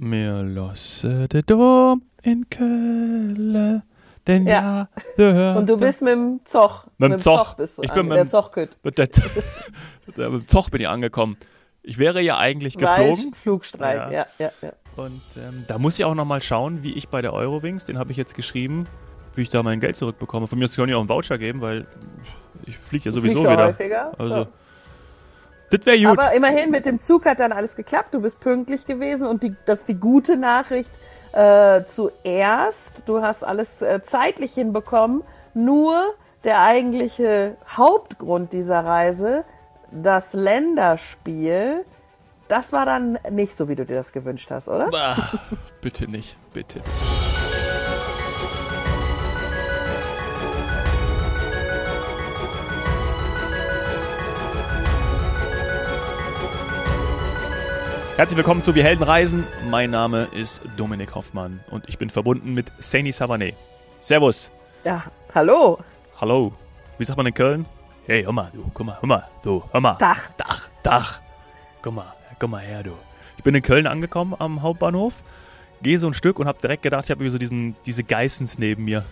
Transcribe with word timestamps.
mir 0.00 0.42
losse 0.42 1.28
der 1.28 1.42
Dom 1.42 2.02
in 2.22 2.48
Köln. 2.50 3.82
Denn 4.26 4.46
Ja. 4.46 4.88
ja, 5.16 5.56
Und 5.56 5.68
du 5.68 5.76
bist 5.78 6.02
mit 6.02 6.12
dem 6.12 6.40
Zoch. 6.44 6.84
Mit 6.98 7.12
dem 7.12 7.18
Zoch. 7.18 7.54
bist 7.54 7.78
du 7.78 7.82
Ich 7.82 7.92
bin 7.92 8.06
mit 8.06 8.16
der 8.16 8.24
dem- 8.24 8.28
Zochkütt. 8.28 8.76
mit, 8.82 8.98
der, 8.98 9.08
mit 10.06 10.16
dem 10.18 10.46
Zoch 10.46 10.68
bin 10.70 10.80
ich 10.82 10.88
angekommen. 10.88 11.36
Ich 11.82 11.98
wäre 11.98 12.20
ja 12.20 12.36
eigentlich 12.38 12.76
geflogen. 12.76 13.32
Flugstreik, 13.34 13.96
Ja. 13.96 14.10
ja, 14.12 14.26
ja, 14.38 14.50
ja. 14.62 14.72
Und 14.96 15.22
ähm, 15.36 15.64
da 15.66 15.78
muss 15.78 15.98
ich 15.98 16.04
auch 16.04 16.14
nochmal 16.14 16.42
schauen, 16.42 16.82
wie 16.82 16.92
ich 16.92 17.08
bei 17.08 17.22
der 17.22 17.32
Eurowings, 17.32 17.86
den 17.86 17.98
habe 17.98 18.10
ich 18.10 18.18
jetzt 18.18 18.34
geschrieben, 18.34 18.86
wie 19.34 19.42
ich 19.42 19.48
da 19.48 19.62
mein 19.62 19.80
Geld 19.80 19.96
zurückbekomme. 19.96 20.46
Von 20.46 20.58
mir 20.58 20.66
aus 20.66 20.76
kann 20.76 20.88
ich 20.88 20.94
auch 20.94 21.00
einen 21.00 21.08
Voucher 21.08 21.38
geben, 21.38 21.62
weil 21.62 21.86
ich 22.66 22.76
fliege 22.76 23.06
ja 23.06 23.12
sowieso 23.12 23.40
wieder. 23.42 23.66
häufiger? 23.68 24.12
Also, 24.18 24.36
Ja. 24.36 24.46
Das 25.70 25.86
wäre 25.86 25.98
gut. 25.98 26.18
Aber 26.18 26.32
immerhin 26.32 26.70
mit 26.70 26.86
dem 26.86 26.98
Zug 26.98 27.24
hat 27.26 27.40
dann 27.40 27.52
alles 27.52 27.76
geklappt. 27.76 28.12
Du 28.12 28.20
bist 28.20 28.40
pünktlich 28.40 28.86
gewesen 28.86 29.26
und 29.26 29.42
die, 29.42 29.54
das 29.64 29.80
ist 29.80 29.88
die 29.88 29.94
gute 29.94 30.36
Nachricht. 30.36 30.90
Äh, 31.32 31.84
zuerst, 31.84 33.02
du 33.06 33.22
hast 33.22 33.44
alles 33.44 33.82
äh, 33.82 34.02
zeitlich 34.02 34.52
hinbekommen. 34.52 35.22
Nur 35.54 36.14
der 36.44 36.62
eigentliche 36.62 37.56
Hauptgrund 37.68 38.52
dieser 38.52 38.84
Reise, 38.84 39.44
das 39.90 40.32
Länderspiel, 40.32 41.84
das 42.48 42.72
war 42.72 42.84
dann 42.84 43.18
nicht 43.30 43.56
so, 43.56 43.68
wie 43.68 43.76
du 43.76 43.84
dir 43.84 43.94
das 43.94 44.12
gewünscht 44.12 44.50
hast, 44.50 44.68
oder? 44.68 44.88
Ach, 44.92 45.34
bitte 45.80 46.10
nicht, 46.10 46.36
bitte. 46.52 46.80
Herzlich 58.20 58.36
willkommen 58.36 58.62
zu 58.62 58.74
Wir 58.74 58.84
Helden 58.84 59.02
reisen. 59.02 59.46
Mein 59.70 59.92
Name 59.92 60.28
ist 60.34 60.60
Dominik 60.76 61.14
Hoffmann 61.14 61.60
und 61.70 61.88
ich 61.88 61.96
bin 61.96 62.10
verbunden 62.10 62.52
mit 62.52 62.70
Saini 62.76 63.12
Savané. 63.12 63.54
Servus. 64.00 64.50
Ja, 64.84 65.04
hallo. 65.34 65.78
Hallo. 66.20 66.52
Wie 66.98 67.04
sagt 67.06 67.16
man 67.16 67.24
in 67.24 67.32
Köln? 67.32 67.64
Hey, 68.04 68.22
hör 68.22 68.32
mal, 68.32 68.50
du, 68.52 68.70
guck 68.74 68.84
mal, 68.84 68.98
hör 69.00 69.06
mal, 69.06 69.26
du, 69.42 69.64
hör 69.72 69.80
mal. 69.80 69.96
Dach. 69.98 70.30
Dach, 70.36 70.68
Dach. 70.82 71.20
Guck 71.80 71.94
mal, 71.94 72.12
guck 72.38 72.50
mal 72.50 72.58
her, 72.58 72.82
du. 72.82 72.92
Ich 73.38 73.42
bin 73.42 73.54
in 73.54 73.62
Köln 73.62 73.86
angekommen 73.86 74.34
am 74.38 74.60
Hauptbahnhof, 74.60 75.22
gehe 75.80 75.98
so 75.98 76.06
ein 76.06 76.12
Stück 76.12 76.38
und 76.38 76.46
habe 76.46 76.60
direkt 76.60 76.82
gedacht, 76.82 77.06
ich 77.06 77.10
habe 77.10 77.30
so 77.30 77.38
diesen, 77.38 77.74
diese 77.86 78.04
Geissens 78.04 78.58
neben 78.58 78.84
mir. 78.84 79.02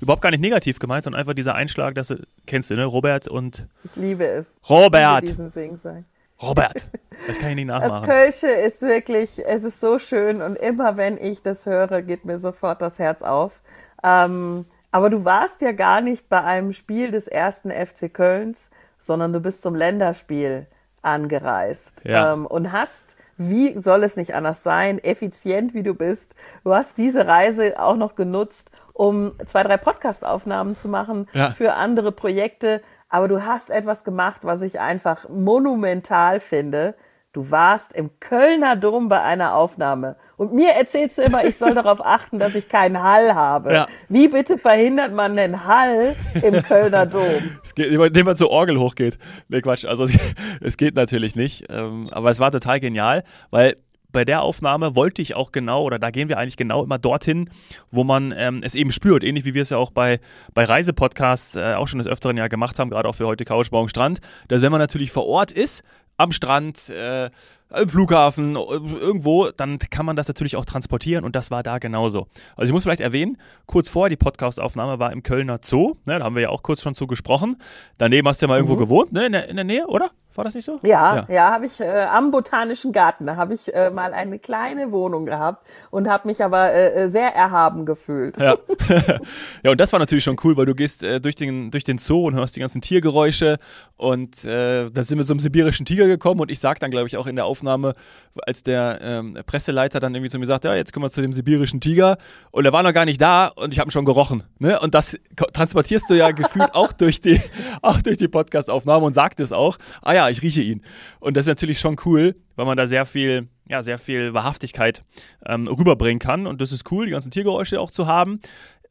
Überhaupt 0.00 0.22
gar 0.22 0.30
nicht 0.30 0.40
negativ 0.40 0.78
gemeint, 0.78 1.04
sondern 1.04 1.20
einfach 1.20 1.34
dieser 1.34 1.56
Einschlag, 1.56 1.94
dass 1.94 2.08
du, 2.08 2.26
kennst 2.46 2.70
du, 2.70 2.76
ne? 2.76 2.86
Robert 2.86 3.28
und 3.28 3.66
Ich 3.84 3.96
liebe 3.96 4.24
es. 4.24 4.46
Robert. 4.66 5.24
Ich 5.24 5.36
liebe 5.36 5.52
diesen. 5.54 6.06
Robert. 6.42 6.86
Das 7.26 7.38
kann 7.38 7.48
ich 7.48 7.56
nicht 7.56 7.70
Das 7.70 7.80
nachmachen. 7.80 8.04
Kölsche 8.08 8.46
ist 8.48 8.82
wirklich, 8.82 9.42
es 9.46 9.64
ist 9.64 9.80
so 9.80 9.98
schön 9.98 10.42
und 10.42 10.54
immer 10.56 10.98
wenn 10.98 11.16
ich 11.16 11.42
das 11.42 11.64
höre, 11.64 12.02
geht 12.02 12.26
mir 12.26 12.38
sofort 12.38 12.82
das 12.82 12.98
Herz 12.98 13.22
auf. 13.22 13.62
Ähm, 14.04 14.66
aber 14.92 15.08
du 15.08 15.24
warst 15.24 15.62
ja 15.62 15.72
gar 15.72 16.02
nicht 16.02 16.28
bei 16.28 16.42
einem 16.44 16.74
Spiel 16.74 17.10
des 17.10 17.26
ersten 17.26 17.70
FC 17.70 18.12
Kölns, 18.12 18.70
sondern 18.98 19.32
du 19.32 19.40
bist 19.40 19.62
zum 19.62 19.74
Länderspiel 19.74 20.66
angereist 21.00 22.02
Ja. 22.04 22.34
ähm, 22.34 22.46
und 22.46 22.70
hast, 22.70 23.16
wie 23.38 23.80
soll 23.80 24.04
es 24.04 24.16
nicht 24.16 24.34
anders 24.34 24.62
sein, 24.62 25.02
effizient 25.02 25.72
wie 25.72 25.82
du 25.82 25.94
bist, 25.94 26.34
du 26.64 26.74
hast 26.74 26.98
diese 26.98 27.26
Reise 27.26 27.80
auch 27.80 27.96
noch 27.96 28.14
genutzt, 28.14 28.70
um 28.92 29.32
zwei, 29.46 29.62
drei 29.62 29.78
Podcast-Aufnahmen 29.78 30.76
zu 30.76 30.88
machen 30.88 31.28
Ja. 31.32 31.50
für 31.52 31.72
andere 31.74 32.12
Projekte. 32.12 32.82
Aber 33.08 33.28
du 33.28 33.44
hast 33.44 33.70
etwas 33.70 34.04
gemacht, 34.04 34.40
was 34.42 34.62
ich 34.62 34.80
einfach 34.80 35.28
monumental 35.28 36.40
finde. 36.40 36.94
Du 37.36 37.50
warst 37.50 37.92
im 37.92 38.18
Kölner 38.18 38.76
Dom 38.76 39.10
bei 39.10 39.20
einer 39.20 39.54
Aufnahme. 39.54 40.16
Und 40.38 40.54
mir 40.54 40.70
erzählst 40.70 41.18
du 41.18 41.22
immer, 41.22 41.44
ich 41.44 41.58
soll 41.58 41.74
darauf 41.74 42.00
achten, 42.04 42.38
dass 42.38 42.54
ich 42.54 42.66
keinen 42.68 43.02
Hall 43.02 43.34
habe. 43.34 43.74
Ja. 43.74 43.88
Wie 44.08 44.28
bitte 44.28 44.56
verhindert 44.56 45.12
man 45.12 45.36
den 45.36 45.66
Hall 45.66 46.16
im 46.42 46.62
Kölner 46.62 47.04
Dom? 47.04 47.22
Es 47.62 47.74
geht, 47.74 47.92
indem 47.92 48.24
man 48.24 48.36
zur 48.36 48.50
Orgel 48.50 48.78
hochgeht. 48.78 49.18
Ne, 49.48 49.60
Quatsch. 49.60 49.84
Also 49.84 50.04
es, 50.04 50.18
es 50.62 50.76
geht 50.78 50.96
natürlich 50.96 51.36
nicht. 51.36 51.66
Ähm, 51.68 52.08
aber 52.10 52.30
es 52.30 52.40
war 52.40 52.50
total 52.50 52.80
genial, 52.80 53.22
weil 53.50 53.76
bei 54.16 54.24
der 54.24 54.40
Aufnahme 54.40 54.96
wollte 54.96 55.20
ich 55.20 55.34
auch 55.36 55.52
genau, 55.52 55.82
oder 55.82 55.98
da 55.98 56.10
gehen 56.10 56.30
wir 56.30 56.38
eigentlich 56.38 56.56
genau 56.56 56.82
immer 56.82 56.98
dorthin, 56.98 57.50
wo 57.90 58.02
man 58.02 58.32
ähm, 58.34 58.62
es 58.64 58.74
eben 58.74 58.90
spürt. 58.90 59.22
Ähnlich 59.22 59.44
wie 59.44 59.52
wir 59.52 59.60
es 59.60 59.68
ja 59.68 59.76
auch 59.76 59.90
bei, 59.90 60.20
bei 60.54 60.64
Reisepodcasts 60.64 61.56
äh, 61.56 61.74
auch 61.74 61.86
schon 61.86 61.98
des 61.98 62.06
Öfteren 62.06 62.38
ja 62.38 62.48
gemacht 62.48 62.78
haben, 62.78 62.88
gerade 62.88 63.06
auch 63.06 63.14
für 63.14 63.26
heute 63.26 63.44
Couch, 63.44 63.70
morgen 63.70 63.90
Strand. 63.90 64.20
Dass 64.48 64.62
wenn 64.62 64.72
man 64.72 64.80
natürlich 64.80 65.12
vor 65.12 65.26
Ort 65.26 65.52
ist, 65.52 65.84
am 66.16 66.32
Strand, 66.32 66.88
äh, 66.88 67.28
im 67.74 67.88
Flughafen, 67.88 68.56
äh, 68.56 68.58
irgendwo, 68.58 69.48
dann 69.50 69.78
kann 69.78 70.06
man 70.06 70.16
das 70.16 70.28
natürlich 70.28 70.56
auch 70.56 70.64
transportieren 70.64 71.24
und 71.24 71.34
das 71.34 71.50
war 71.50 71.62
da 71.62 71.78
genauso. 71.78 72.26
Also 72.56 72.70
ich 72.70 72.72
muss 72.72 72.84
vielleicht 72.84 73.00
erwähnen, 73.00 73.38
kurz 73.66 73.88
vorher 73.88 74.10
die 74.10 74.16
Podcast-Aufnahme 74.16 74.98
war 74.98 75.12
im 75.12 75.22
Kölner 75.22 75.58
Zoo, 75.62 75.96
ne, 76.04 76.18
da 76.18 76.24
haben 76.24 76.34
wir 76.34 76.42
ja 76.42 76.48
auch 76.50 76.62
kurz 76.62 76.82
schon 76.82 76.94
zu 76.94 77.06
gesprochen. 77.06 77.56
Daneben 77.98 78.28
hast 78.28 78.40
du 78.40 78.46
ja 78.46 78.48
mal 78.48 78.56
irgendwo 78.56 78.76
gewohnt, 78.76 79.12
ne, 79.12 79.26
in 79.26 79.32
der, 79.32 79.48
in 79.48 79.56
der 79.56 79.64
Nähe, 79.64 79.86
oder? 79.86 80.10
War 80.36 80.44
das 80.44 80.54
nicht 80.54 80.66
so? 80.66 80.78
Ja, 80.82 81.26
ja, 81.30 81.50
habe 81.50 81.66
ich 81.66 81.80
äh, 81.80 82.02
am 82.02 82.30
Botanischen 82.30 82.92
Garten. 82.92 83.24
Da 83.24 83.36
habe 83.36 83.54
ich 83.54 83.72
äh, 83.74 83.90
mal 83.90 84.12
eine 84.12 84.38
kleine 84.38 84.92
Wohnung 84.92 85.24
gehabt 85.24 85.66
und 85.90 86.08
habe 86.08 86.28
mich 86.28 86.44
aber 86.44 86.72
äh, 86.72 87.04
äh, 87.04 87.08
sehr 87.08 87.34
erhaben 87.34 87.86
gefühlt. 87.86 88.36
Ja. 88.38 88.56
ja, 89.62 89.70
und 89.70 89.80
das 89.80 89.92
war 89.92 89.98
natürlich 89.98 90.24
schon 90.24 90.36
cool, 90.44 90.56
weil 90.56 90.66
du 90.66 90.74
gehst 90.74 91.02
äh, 91.02 91.20
durch, 91.20 91.36
den, 91.36 91.70
durch 91.70 91.84
den 91.84 91.96
Zoo 91.96 92.26
und 92.26 92.34
hörst 92.34 92.54
die 92.54 92.60
ganzen 92.60 92.82
Tiergeräusche 92.82 93.58
und 93.96 94.44
dann 94.44 94.92
sind 94.92 95.16
wir 95.16 95.24
zum 95.24 95.38
sibirischen 95.38 95.86
Tiger 95.86 96.06
gekommen 96.06 96.40
und 96.40 96.50
ich 96.50 96.60
sag 96.60 96.78
dann, 96.80 96.90
glaube 96.90 97.08
ich, 97.08 97.16
auch 97.16 97.26
in 97.26 97.36
der 97.36 97.46
Aufnahme, 97.46 97.55
als 97.62 98.62
der 98.62 98.98
ähm, 99.00 99.38
Presseleiter 99.46 100.00
dann 100.00 100.14
irgendwie 100.14 100.30
zu 100.30 100.38
mir 100.38 100.46
sagt, 100.46 100.64
ja, 100.64 100.74
jetzt 100.74 100.92
kommen 100.92 101.04
wir 101.04 101.10
zu 101.10 101.22
dem 101.22 101.32
sibirischen 101.32 101.80
Tiger 101.80 102.18
und 102.50 102.64
er 102.64 102.72
war 102.72 102.82
noch 102.82 102.92
gar 102.92 103.04
nicht 103.04 103.20
da 103.20 103.46
und 103.48 103.72
ich 103.72 103.78
habe 103.78 103.88
ihn 103.88 103.92
schon 103.92 104.04
gerochen. 104.04 104.42
Ne? 104.58 104.78
Und 104.80 104.94
das 104.94 105.18
transportierst 105.52 106.10
du 106.10 106.14
ja 106.14 106.30
gefühlt 106.30 106.74
auch 106.74 106.92
durch 106.92 107.20
die, 107.20 107.40
auch 107.82 108.00
die 108.02 108.28
Podcast-Aufnahme 108.28 109.06
und 109.06 109.12
sagt 109.12 109.40
es 109.40 109.52
auch, 109.52 109.78
ah 110.02 110.14
ja, 110.14 110.28
ich 110.28 110.42
rieche 110.42 110.62
ihn. 110.62 110.82
Und 111.20 111.36
das 111.36 111.44
ist 111.44 111.48
natürlich 111.48 111.80
schon 111.80 111.96
cool, 112.04 112.36
weil 112.56 112.66
man 112.66 112.76
da 112.76 112.86
sehr 112.86 113.06
viel, 113.06 113.48
ja, 113.68 113.82
sehr 113.82 113.98
viel 113.98 114.34
Wahrhaftigkeit 114.34 115.02
ähm, 115.44 115.66
rüberbringen 115.68 116.18
kann 116.18 116.46
und 116.46 116.60
das 116.60 116.72
ist 116.72 116.90
cool, 116.90 117.06
die 117.06 117.12
ganzen 117.12 117.30
Tiergeräusche 117.30 117.80
auch 117.80 117.90
zu 117.90 118.06
haben. 118.06 118.40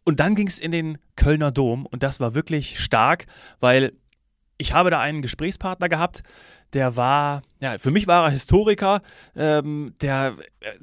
Und 0.04 0.20
dann 0.20 0.36
ging 0.36 0.48
es 0.48 0.60
in 0.60 0.72
den 0.72 1.00
Kölner 1.16 1.52
Dom 1.52 1.86
und 1.86 2.04
das 2.04 2.20
war 2.20 2.36
wirklich 2.36 2.80
stark, 2.80 3.26
weil 3.60 3.94
ich 4.58 4.74
habe 4.74 4.90
da 4.90 5.00
einen 5.00 5.22
Gesprächspartner 5.22 5.90
gehabt, 5.90 6.24
der 6.74 6.96
war, 6.96 7.42
ja, 7.62 7.78
für 7.78 7.92
mich 7.92 8.08
war 8.08 8.26
er 8.26 8.32
Historiker, 8.32 9.02
ähm, 9.36 9.94
der, 10.02 10.36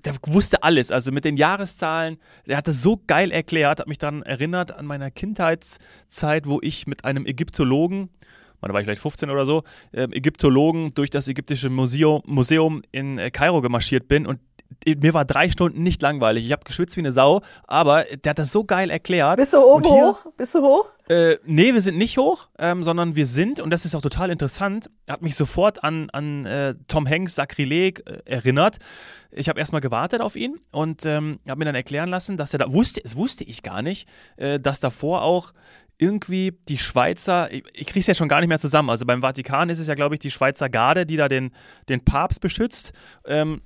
der 0.04 0.15
wusste 0.26 0.62
alles, 0.62 0.91
also 0.91 1.12
mit 1.12 1.25
den 1.25 1.37
Jahreszahlen, 1.37 2.19
der 2.47 2.56
hat 2.56 2.69
das 2.69 2.82
so 2.82 3.00
geil 3.06 3.31
erklärt, 3.31 3.81
hat 3.81 3.88
mich 3.88 3.98
daran 3.98 4.22
erinnert 4.22 4.72
an 4.72 4.87
meiner 4.87 5.10
Kindheitszeit, 5.10 6.47
wo 6.47 6.60
ich 6.62 6.87
mit 6.87 7.04
einem 7.04 7.26
Ägyptologen, 7.26 8.10
da 8.60 8.72
war 8.72 8.81
ich 8.81 8.87
vielleicht 8.87 9.03
15 9.03 9.28
oder 9.28 9.44
so, 9.44 9.65
ähm, 9.93 10.12
Ägyptologen 10.12 10.94
durch 10.94 11.10
das 11.10 11.26
ägyptische 11.28 11.69
Museum, 11.69 12.22
Museum 12.26 12.82
in 12.93 13.19
äh, 13.19 13.31
Kairo 13.31 13.60
gemarschiert 13.60 14.06
bin 14.09 14.26
und 14.26 14.38
mir 14.87 15.15
war 15.15 15.25
drei 15.25 15.50
Stunden 15.50 15.83
nicht 15.83 16.03
langweilig. 16.03 16.44
Ich 16.44 16.53
habe 16.53 16.65
geschwitzt 16.65 16.97
wie 16.97 17.00
eine 17.00 17.12
Sau, 17.12 17.41
aber 17.66 18.05
der 18.05 18.31
hat 18.31 18.38
das 18.38 18.53
so 18.53 18.65
geil 18.65 18.91
erklärt. 18.91 19.38
Bist 19.38 19.53
du 19.53 19.59
oben 19.59 19.84
hier- 19.84 20.06
hoch? 20.09 20.27
Bist 20.37 20.55
du 20.55 20.62
hoch? 20.62 20.87
äh, 21.09 21.37
nee, 21.44 21.75
wir 21.75 21.81
sind 21.81 21.99
nicht 21.99 22.16
hoch, 22.19 22.49
ähm, 22.59 22.82
sondern 22.82 23.16
wir 23.16 23.27
sind, 23.27 23.61
und 23.61 23.71
das 23.71 23.84
ist 23.84 23.94
auch 23.94 24.00
total 24.03 24.31
interessant, 24.31 24.88
hat 25.09 25.21
mich 25.22 25.37
sofort 25.37 25.82
an, 25.84 26.09
an 26.11 26.47
äh, 26.47 26.75
Tom 26.88 27.09
Hanks 27.09 27.34
Sakrileg 27.34 28.03
äh, 28.06 28.19
erinnert. 28.25 28.78
Ich 29.31 29.49
habe 29.49 29.59
erstmal 29.59 29.81
gewartet 29.81 30.21
auf 30.21 30.37
ihn 30.37 30.59
und 30.71 31.05
ähm, 31.06 31.41
habe 31.49 31.59
mir 31.59 31.65
dann 31.66 31.75
erklären 31.75 32.09
lassen, 32.09 32.37
dass 32.37 32.53
er 32.53 32.59
da 32.61 32.72
wusste, 32.72 33.00
es 33.05 33.16
wusste 33.16 33.44
ich 33.44 33.62
gar 33.62 33.82
nicht, 33.82 34.09
äh, 34.37 34.61
dass 34.61 34.81
davor 34.81 35.22
auch 35.22 35.53
irgendwie 35.99 36.59
die 36.69 36.78
Schweizer, 36.78 37.50
ich, 37.53 37.65
ich 37.75 37.87
kriege 37.87 38.00
es 38.00 38.06
ja 38.06 38.15
schon 38.15 38.28
gar 38.28 38.41
nicht 38.41 38.49
mehr 38.49 38.59
zusammen. 38.59 38.91
Also 38.91 39.06
beim 39.06 39.22
Vatikan 39.22 39.69
ist 39.69 39.78
es 39.78 39.87
ja, 39.87 39.94
glaube 39.94 40.15
ich, 40.16 40.19
die 40.21 40.31
Schweizer 40.31 40.69
Garde, 40.69 41.06
die 41.06 41.16
da 41.16 41.28
den, 41.28 41.53
den 41.88 42.05
Papst 42.05 42.41
beschützt. 42.41 42.93
Ähm, 43.27 43.61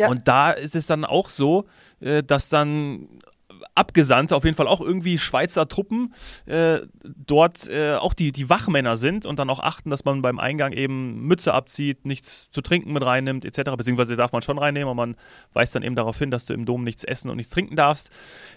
Ja. 0.00 0.08
Und 0.08 0.28
da 0.28 0.50
ist 0.50 0.74
es 0.74 0.86
dann 0.86 1.04
auch 1.04 1.28
so, 1.28 1.66
äh, 2.00 2.22
dass 2.22 2.48
dann 2.48 3.20
Abgesandte, 3.74 4.34
auf 4.34 4.44
jeden 4.44 4.56
Fall 4.56 4.66
auch 4.66 4.80
irgendwie 4.80 5.18
Schweizer 5.18 5.68
Truppen, 5.68 6.14
äh, 6.46 6.78
dort 7.04 7.68
äh, 7.68 7.96
auch 7.96 8.14
die, 8.14 8.32
die 8.32 8.48
Wachmänner 8.48 8.96
sind 8.96 9.26
und 9.26 9.38
dann 9.38 9.50
auch 9.50 9.60
achten, 9.60 9.90
dass 9.90 10.06
man 10.06 10.22
beim 10.22 10.38
Eingang 10.38 10.72
eben 10.72 11.20
Mütze 11.26 11.52
abzieht, 11.52 12.06
nichts 12.06 12.50
zu 12.50 12.62
trinken 12.62 12.94
mit 12.94 13.04
reinnimmt, 13.04 13.44
etc. 13.44 13.72
Beziehungsweise 13.76 14.16
darf 14.16 14.32
man 14.32 14.40
schon 14.40 14.56
reinnehmen, 14.56 14.88
aber 14.88 14.94
man 14.94 15.16
weist 15.52 15.74
dann 15.74 15.82
eben 15.82 15.96
darauf 15.96 16.18
hin, 16.18 16.30
dass 16.30 16.46
du 16.46 16.54
im 16.54 16.64
Dom 16.64 16.82
nichts 16.82 17.04
essen 17.04 17.28
und 17.28 17.36
nichts 17.36 17.52
trinken 17.52 17.76
darfst, 17.76 18.08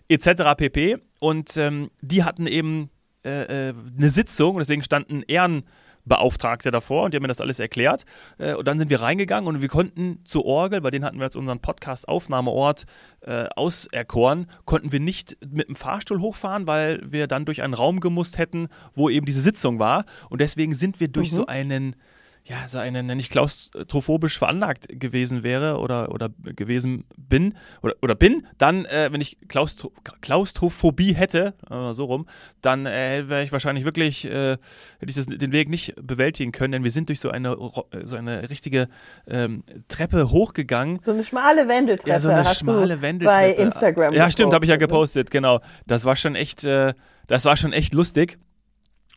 etc. 0.07 0.55
pp. 0.55 0.99
Und 1.19 1.57
ähm, 1.57 1.91
die 2.01 2.23
hatten 2.23 2.47
eben 2.47 2.89
äh, 3.25 3.69
äh, 3.69 3.73
eine 3.97 4.09
Sitzung 4.09 4.55
und 4.55 4.59
deswegen 4.59 4.83
standen 4.83 5.23
Ehren. 5.23 5.63
Beauftragte 6.05 6.71
davor 6.71 7.03
und 7.03 7.13
die 7.13 7.17
haben 7.17 7.21
mir 7.23 7.29
das 7.29 7.41
alles 7.41 7.59
erklärt. 7.59 8.05
Äh, 8.37 8.53
und 8.53 8.67
dann 8.67 8.77
sind 8.77 8.89
wir 8.89 9.01
reingegangen 9.01 9.47
und 9.47 9.61
wir 9.61 9.69
konnten 9.69 10.19
zur 10.25 10.45
Orgel, 10.45 10.81
bei 10.81 10.91
denen 10.91 11.05
hatten 11.05 11.17
wir 11.17 11.25
als 11.25 11.35
unseren 11.35 11.59
Podcast-Aufnahmeort 11.59 12.85
äh, 13.21 13.45
auserkoren, 13.55 14.47
konnten 14.65 14.91
wir 14.91 14.99
nicht 14.99 15.37
mit 15.49 15.67
dem 15.67 15.75
Fahrstuhl 15.75 16.19
hochfahren, 16.19 16.67
weil 16.67 17.01
wir 17.03 17.27
dann 17.27 17.45
durch 17.45 17.61
einen 17.61 17.73
Raum 17.73 17.99
gemusst 17.99 18.37
hätten, 18.37 18.67
wo 18.93 19.09
eben 19.09 19.25
diese 19.25 19.41
Sitzung 19.41 19.79
war. 19.79 20.05
Und 20.29 20.41
deswegen 20.41 20.73
sind 20.73 20.99
wir 20.99 21.07
durch 21.07 21.31
so 21.31 21.45
einen 21.45 21.95
ja, 22.45 22.67
so 22.67 22.77
eine, 22.77 23.03
nicht 23.15 23.31
klaustrophobisch 23.31 24.37
veranlagt 24.37 24.87
gewesen 24.89 25.43
wäre 25.43 25.79
oder, 25.79 26.11
oder 26.11 26.29
gewesen 26.43 27.05
bin 27.15 27.55
oder, 27.81 27.95
oder 28.01 28.15
bin, 28.15 28.45
dann, 28.57 28.83
äh, 28.85 29.09
wenn 29.13 29.21
ich 29.21 29.37
Klaustro 29.47 29.93
Klaustrophobie 30.19 31.13
hätte, 31.13 31.53
äh, 31.69 31.93
so 31.93 32.03
rum, 32.05 32.27
dann 32.61 32.85
äh, 32.85 33.29
wäre 33.29 33.43
ich 33.43 33.53
wahrscheinlich 33.53 33.85
wirklich, 33.85 34.25
äh, 34.25 34.51
hätte 34.51 35.07
ich 35.07 35.15
das, 35.15 35.27
den 35.27 35.53
Weg 35.53 35.69
nicht 35.69 35.95
bewältigen 35.95 36.51
können, 36.51 36.73
denn 36.73 36.83
wir 36.83 36.91
sind 36.91 37.07
durch 37.07 37.21
so 37.21 37.29
eine, 37.29 37.55
so 38.03 38.17
eine 38.17 38.49
richtige 38.49 38.89
ähm, 39.25 39.63
Treppe 39.87 40.29
hochgegangen. 40.29 40.99
So 40.99 41.11
eine 41.11 41.23
schmale 41.23 41.69
Wendeltreppe. 41.69 42.09
Ja, 42.09 42.19
so 42.19 42.29
eine 42.29 42.43
schmale 42.53 43.01
Wendeltreppe. 43.01 43.39
Bei 43.39 43.51
Instagram. 43.53 44.13
Ja, 44.13 44.29
stimmt, 44.29 44.53
habe 44.53 44.65
ich 44.65 44.69
ja 44.69 44.75
ne? 44.75 44.79
gepostet, 44.79 45.31
genau. 45.31 45.61
Das 45.87 46.03
war 46.03 46.17
schon 46.17 46.35
echt, 46.35 46.65
äh, 46.65 46.93
das 47.27 47.45
war 47.45 47.55
schon 47.55 47.71
echt 47.71 47.93
lustig. 47.93 48.37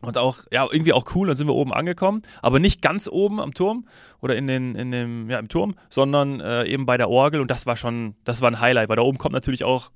Und 0.01 0.17
auch, 0.17 0.37
ja, 0.51 0.67
irgendwie 0.71 0.93
auch 0.93 1.15
cool, 1.15 1.27
dann 1.27 1.35
sind 1.35 1.47
wir 1.47 1.55
oben 1.55 1.73
angekommen, 1.73 2.21
aber 2.43 2.59
nicht 2.59 2.83
ganz 2.83 3.07
oben 3.07 3.41
am 3.41 3.53
Turm 3.55 3.87
oder 4.21 4.35
in 4.35 4.45
den, 4.45 4.75
in 4.75 4.91
dem, 4.91 5.29
ja, 5.29 5.39
im 5.39 5.49
Turm, 5.49 5.75
sondern 5.89 6.39
äh, 6.39 6.65
eben 6.65 6.85
bei 6.85 6.97
der 6.97 7.09
Orgel. 7.09 7.41
Und 7.41 7.49
das 7.49 7.65
war 7.65 7.77
schon, 7.77 8.13
das 8.23 8.41
war 8.41 8.51
ein 8.51 8.59
Highlight, 8.59 8.89
weil 8.89 8.95
da 8.95 9.01
oben 9.01 9.17
kommt 9.17 9.33
natürlich 9.33 9.63
auch 9.63 9.89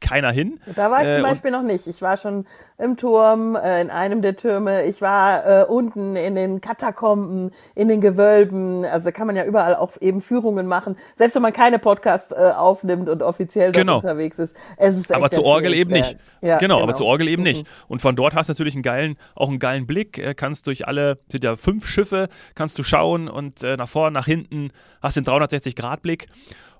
keiner 0.00 0.30
hin. 0.30 0.60
Da 0.76 0.90
war 0.90 1.02
ich 1.02 1.12
zum 1.14 1.24
äh, 1.24 1.28
Beispiel 1.28 1.50
noch 1.50 1.62
nicht. 1.62 1.86
Ich 1.86 2.02
war 2.02 2.16
schon 2.16 2.46
im 2.78 2.96
Turm, 2.96 3.56
äh, 3.56 3.80
in 3.80 3.90
einem 3.90 4.22
der 4.22 4.36
Türme. 4.36 4.84
Ich 4.84 5.00
war 5.02 5.44
äh, 5.44 5.64
unten 5.64 6.16
in 6.16 6.34
den 6.34 6.60
Katakomben, 6.60 7.52
in 7.74 7.88
den 7.88 8.00
Gewölben. 8.00 8.84
Also 8.84 9.06
da 9.06 9.10
kann 9.10 9.26
man 9.26 9.36
ja 9.36 9.44
überall 9.44 9.74
auch 9.74 9.92
eben 10.00 10.20
Führungen 10.20 10.66
machen. 10.66 10.96
Selbst 11.16 11.34
wenn 11.34 11.42
man 11.42 11.52
keine 11.52 11.78
Podcast 11.78 12.32
äh, 12.32 12.36
aufnimmt 12.36 13.08
und 13.08 13.22
offiziell 13.22 13.72
dort 13.72 13.82
genau. 13.82 13.96
unterwegs 13.96 14.38
ist. 14.38 14.54
Es 14.76 14.96
ist 14.96 15.12
aber 15.12 15.30
zur 15.30 15.44
Orgel 15.44 15.74
eben 15.74 15.92
nicht. 15.92 16.16
Ja, 16.40 16.58
genau, 16.58 16.76
genau, 16.76 16.82
aber 16.82 16.94
zur 16.94 17.06
Orgel 17.06 17.28
eben 17.28 17.42
mhm. 17.42 17.48
nicht. 17.48 17.66
Und 17.88 18.00
von 18.00 18.14
dort 18.14 18.34
hast 18.34 18.48
du 18.48 18.52
natürlich 18.52 18.74
einen 18.74 18.82
geilen, 18.82 19.16
auch 19.34 19.48
einen 19.48 19.58
geilen 19.58 19.86
Blick. 19.86 20.18
Äh, 20.18 20.34
kannst 20.34 20.66
durch 20.68 20.86
alle, 20.86 21.18
sind 21.30 21.42
ja 21.42 21.56
fünf 21.56 21.86
Schiffe, 21.86 22.28
kannst 22.54 22.78
du 22.78 22.82
schauen 22.82 23.28
und 23.28 23.62
nach 23.62 23.88
vorne, 23.88 24.12
nach 24.12 24.26
hinten 24.26 24.70
hast 25.02 25.16
den 25.16 25.24
360-Grad-Blick. 25.24 26.28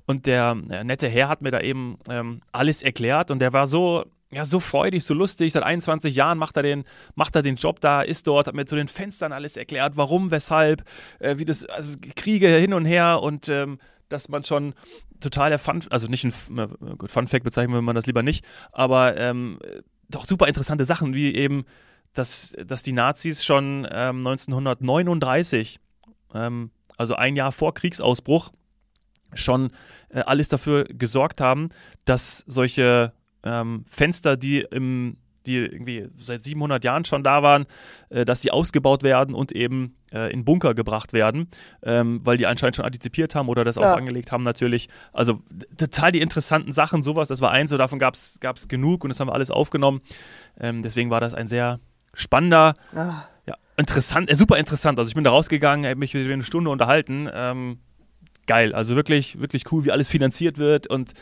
Und 0.08 0.24
der 0.24 0.56
äh, 0.70 0.84
nette 0.84 1.06
Herr 1.06 1.28
hat 1.28 1.42
mir 1.42 1.50
da 1.50 1.60
eben 1.60 1.98
ähm, 2.08 2.40
alles 2.50 2.82
erklärt. 2.82 3.30
Und 3.30 3.40
der 3.40 3.52
war 3.52 3.66
so, 3.66 4.06
ja, 4.30 4.46
so 4.46 4.58
freudig, 4.58 5.04
so 5.04 5.12
lustig. 5.12 5.52
Seit 5.52 5.62
21 5.62 6.14
Jahren 6.14 6.38
macht 6.38 6.56
er 6.56 6.62
den, 6.62 6.84
macht 7.14 7.36
er 7.36 7.42
den 7.42 7.56
Job 7.56 7.78
da, 7.80 8.00
ist 8.00 8.26
dort, 8.26 8.46
hat 8.46 8.54
mir 8.54 8.64
zu 8.64 8.74
den 8.74 8.88
Fenstern 8.88 9.34
alles 9.34 9.58
erklärt, 9.58 9.98
warum, 9.98 10.30
weshalb, 10.30 10.82
äh, 11.18 11.36
wie 11.36 11.44
das, 11.44 11.66
also 11.66 11.90
Kriege 12.16 12.48
hin 12.48 12.72
und 12.72 12.86
her. 12.86 13.20
Und 13.22 13.50
ähm, 13.50 13.78
dass 14.08 14.30
man 14.30 14.44
schon 14.44 14.72
total 15.20 15.50
der 15.50 15.58
Fun, 15.58 15.84
also 15.90 16.08
nicht 16.08 16.24
ein 16.24 16.32
gut, 16.96 17.10
Fun 17.10 17.26
Fact 17.26 17.44
bezeichnen 17.44 17.74
wir 17.74 17.82
man 17.82 17.94
das 17.94 18.06
lieber 18.06 18.22
nicht, 18.22 18.46
aber 18.72 19.14
ähm, 19.18 19.58
doch 20.08 20.24
super 20.24 20.46
interessante 20.46 20.86
Sachen, 20.86 21.12
wie 21.12 21.34
eben, 21.34 21.66
dass, 22.14 22.56
dass 22.64 22.82
die 22.82 22.92
Nazis 22.92 23.44
schon 23.44 23.86
ähm, 23.90 24.26
1939, 24.26 25.80
ähm, 26.32 26.70
also 26.96 27.14
ein 27.14 27.36
Jahr 27.36 27.52
vor 27.52 27.74
Kriegsausbruch, 27.74 28.52
schon 29.34 29.70
äh, 30.10 30.20
alles 30.20 30.48
dafür 30.48 30.84
gesorgt 30.84 31.40
haben, 31.40 31.68
dass 32.04 32.44
solche 32.46 33.12
ähm, 33.44 33.84
Fenster, 33.88 34.36
die 34.36 34.60
im 34.70 35.16
die 35.48 35.56
irgendwie 35.56 36.08
seit 36.18 36.44
700 36.44 36.84
Jahren 36.84 37.04
schon 37.04 37.24
da 37.24 37.42
waren, 37.42 37.66
äh, 38.10 38.24
dass 38.24 38.42
sie 38.42 38.52
ausgebaut 38.52 39.02
werden 39.02 39.34
und 39.34 39.50
eben 39.50 39.96
äh, 40.12 40.32
in 40.32 40.44
Bunker 40.44 40.74
gebracht 40.74 41.12
werden, 41.12 41.48
ähm, 41.82 42.20
weil 42.22 42.36
die 42.36 42.46
anscheinend 42.46 42.76
schon 42.76 42.84
antizipiert 42.84 43.34
haben 43.34 43.48
oder 43.48 43.64
das 43.64 43.76
ja. 43.76 43.82
auch 43.82 43.96
angelegt 43.96 44.30
haben 44.30 44.44
natürlich. 44.44 44.88
Also 45.12 45.40
total 45.76 46.12
die 46.12 46.20
interessanten 46.20 46.70
Sachen, 46.70 47.02
sowas, 47.02 47.28
das 47.28 47.40
war 47.40 47.50
eins, 47.50 47.70
so 47.70 47.78
davon 47.78 47.98
gab 47.98 48.14
es 48.14 48.68
genug 48.68 49.02
und 49.02 49.08
das 49.08 49.18
haben 49.18 49.28
wir 49.28 49.34
alles 49.34 49.50
aufgenommen. 49.50 50.00
Ähm, 50.60 50.82
deswegen 50.82 51.10
war 51.10 51.20
das 51.20 51.34
ein 51.34 51.48
sehr 51.48 51.80
spannender, 52.14 52.74
ah. 52.94 53.24
ja, 53.46 53.56
interessant, 53.76 54.30
äh, 54.30 54.34
super 54.34 54.58
interessant. 54.58 54.98
Also 54.98 55.08
ich 55.08 55.14
bin 55.14 55.24
da 55.24 55.30
rausgegangen, 55.30 55.86
habe 55.86 55.96
mich 55.96 56.14
eine 56.14 56.42
Stunde 56.44 56.70
unterhalten. 56.70 57.28
Ähm, 57.32 57.78
geil. 58.48 58.74
Also 58.74 58.96
wirklich, 58.96 59.40
wirklich 59.40 59.70
cool, 59.70 59.84
wie 59.84 59.92
alles 59.92 60.08
finanziert 60.08 60.58
wird 60.58 60.88
und 60.88 61.14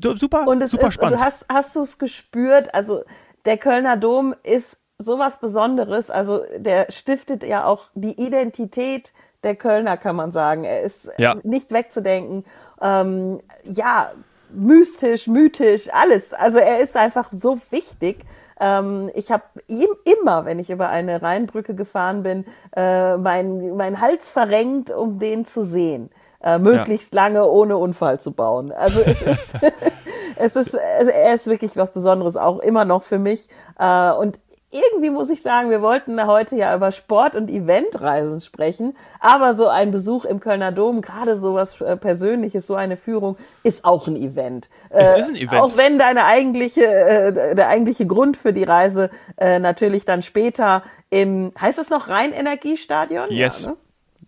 super, 0.00 0.46
und 0.46 0.66
super 0.68 0.88
ist, 0.88 0.94
spannend. 0.94 1.20
Hast, 1.20 1.46
hast 1.52 1.74
du 1.74 1.82
es 1.82 1.98
gespürt? 1.98 2.72
Also 2.74 3.02
der 3.44 3.58
Kölner 3.58 3.96
Dom 3.96 4.34
ist 4.44 4.78
sowas 4.98 5.40
Besonderes. 5.40 6.10
Also 6.10 6.42
der 6.56 6.90
stiftet 6.90 7.42
ja 7.42 7.64
auch 7.64 7.88
die 7.94 8.20
Identität 8.20 9.12
der 9.42 9.56
Kölner, 9.56 9.96
kann 9.96 10.16
man 10.16 10.32
sagen. 10.32 10.64
Er 10.64 10.82
ist 10.82 11.10
ja. 11.18 11.36
nicht 11.42 11.72
wegzudenken. 11.72 12.44
Ähm, 12.80 13.40
ja, 13.64 14.12
mystisch, 14.52 15.26
mythisch, 15.26 15.88
alles. 15.92 16.32
Also 16.34 16.58
er 16.58 16.80
ist 16.80 16.96
einfach 16.96 17.30
so 17.32 17.58
wichtig. 17.70 18.18
Ähm, 18.60 19.10
ich 19.14 19.30
habe 19.30 19.44
ihm 19.68 19.88
immer, 20.04 20.44
wenn 20.44 20.58
ich 20.58 20.68
über 20.68 20.90
eine 20.90 21.22
Rheinbrücke 21.22 21.74
gefahren 21.74 22.22
bin, 22.22 22.44
äh, 22.76 23.16
mein, 23.16 23.76
mein 23.76 24.00
Hals 24.00 24.30
verrenkt, 24.30 24.90
um 24.90 25.18
den 25.18 25.46
zu 25.46 25.64
sehen 25.64 26.10
äh, 26.42 26.58
möglichst 26.58 27.14
ja. 27.14 27.22
lange 27.22 27.46
ohne 27.46 27.76
Unfall 27.76 28.20
zu 28.20 28.32
bauen. 28.32 28.72
Also 28.72 29.00
es 29.00 29.22
ist, 29.22 29.54
es 30.36 30.56
ist, 30.56 30.74
er 30.74 31.34
ist 31.34 31.46
wirklich 31.46 31.76
was 31.76 31.92
Besonderes, 31.92 32.36
auch 32.36 32.60
immer 32.60 32.84
noch 32.84 33.02
für 33.02 33.18
mich. 33.18 33.48
Äh, 33.78 34.12
und 34.12 34.38
irgendwie 34.72 35.10
muss 35.10 35.30
ich 35.30 35.42
sagen, 35.42 35.70
wir 35.70 35.82
wollten 35.82 36.24
heute 36.26 36.54
ja 36.54 36.74
über 36.74 36.92
Sport- 36.92 37.34
und 37.34 37.50
Eventreisen 37.50 38.40
sprechen, 38.40 38.96
aber 39.18 39.54
so 39.54 39.66
ein 39.66 39.90
Besuch 39.90 40.24
im 40.24 40.38
Kölner 40.38 40.70
Dom, 40.70 41.00
gerade 41.00 41.36
so 41.36 41.54
was 41.54 41.80
äh, 41.80 41.96
Persönliches, 41.96 42.68
so 42.68 42.76
eine 42.76 42.96
Führung, 42.96 43.36
ist 43.64 43.84
auch 43.84 44.06
ein 44.06 44.16
Event. 44.16 44.68
Es 44.90 45.16
ist 45.16 45.30
ein 45.30 45.36
äh, 45.36 45.40
Event. 45.40 45.62
Auch 45.62 45.76
wenn 45.76 45.98
deine 45.98 46.24
eigentliche, 46.24 46.86
äh, 46.86 47.54
der 47.56 47.68
eigentliche 47.68 48.06
Grund 48.06 48.36
für 48.36 48.52
die 48.52 48.62
Reise 48.62 49.10
äh, 49.36 49.58
natürlich 49.58 50.04
dann 50.04 50.22
später 50.22 50.84
im, 51.10 51.52
heißt 51.60 51.80
es 51.80 51.90
noch 51.90 52.08
Rheinenergiestadion? 52.08 53.30
Yes. 53.30 53.64
Ja, 53.64 53.70
ne? 53.70 53.76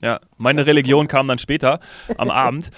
Ja, 0.03 0.19
meine 0.37 0.67
Religion 0.67 1.07
kam 1.07 1.29
dann 1.29 1.39
später 1.39 1.79
am 2.19 2.31
Abend. 2.33 2.71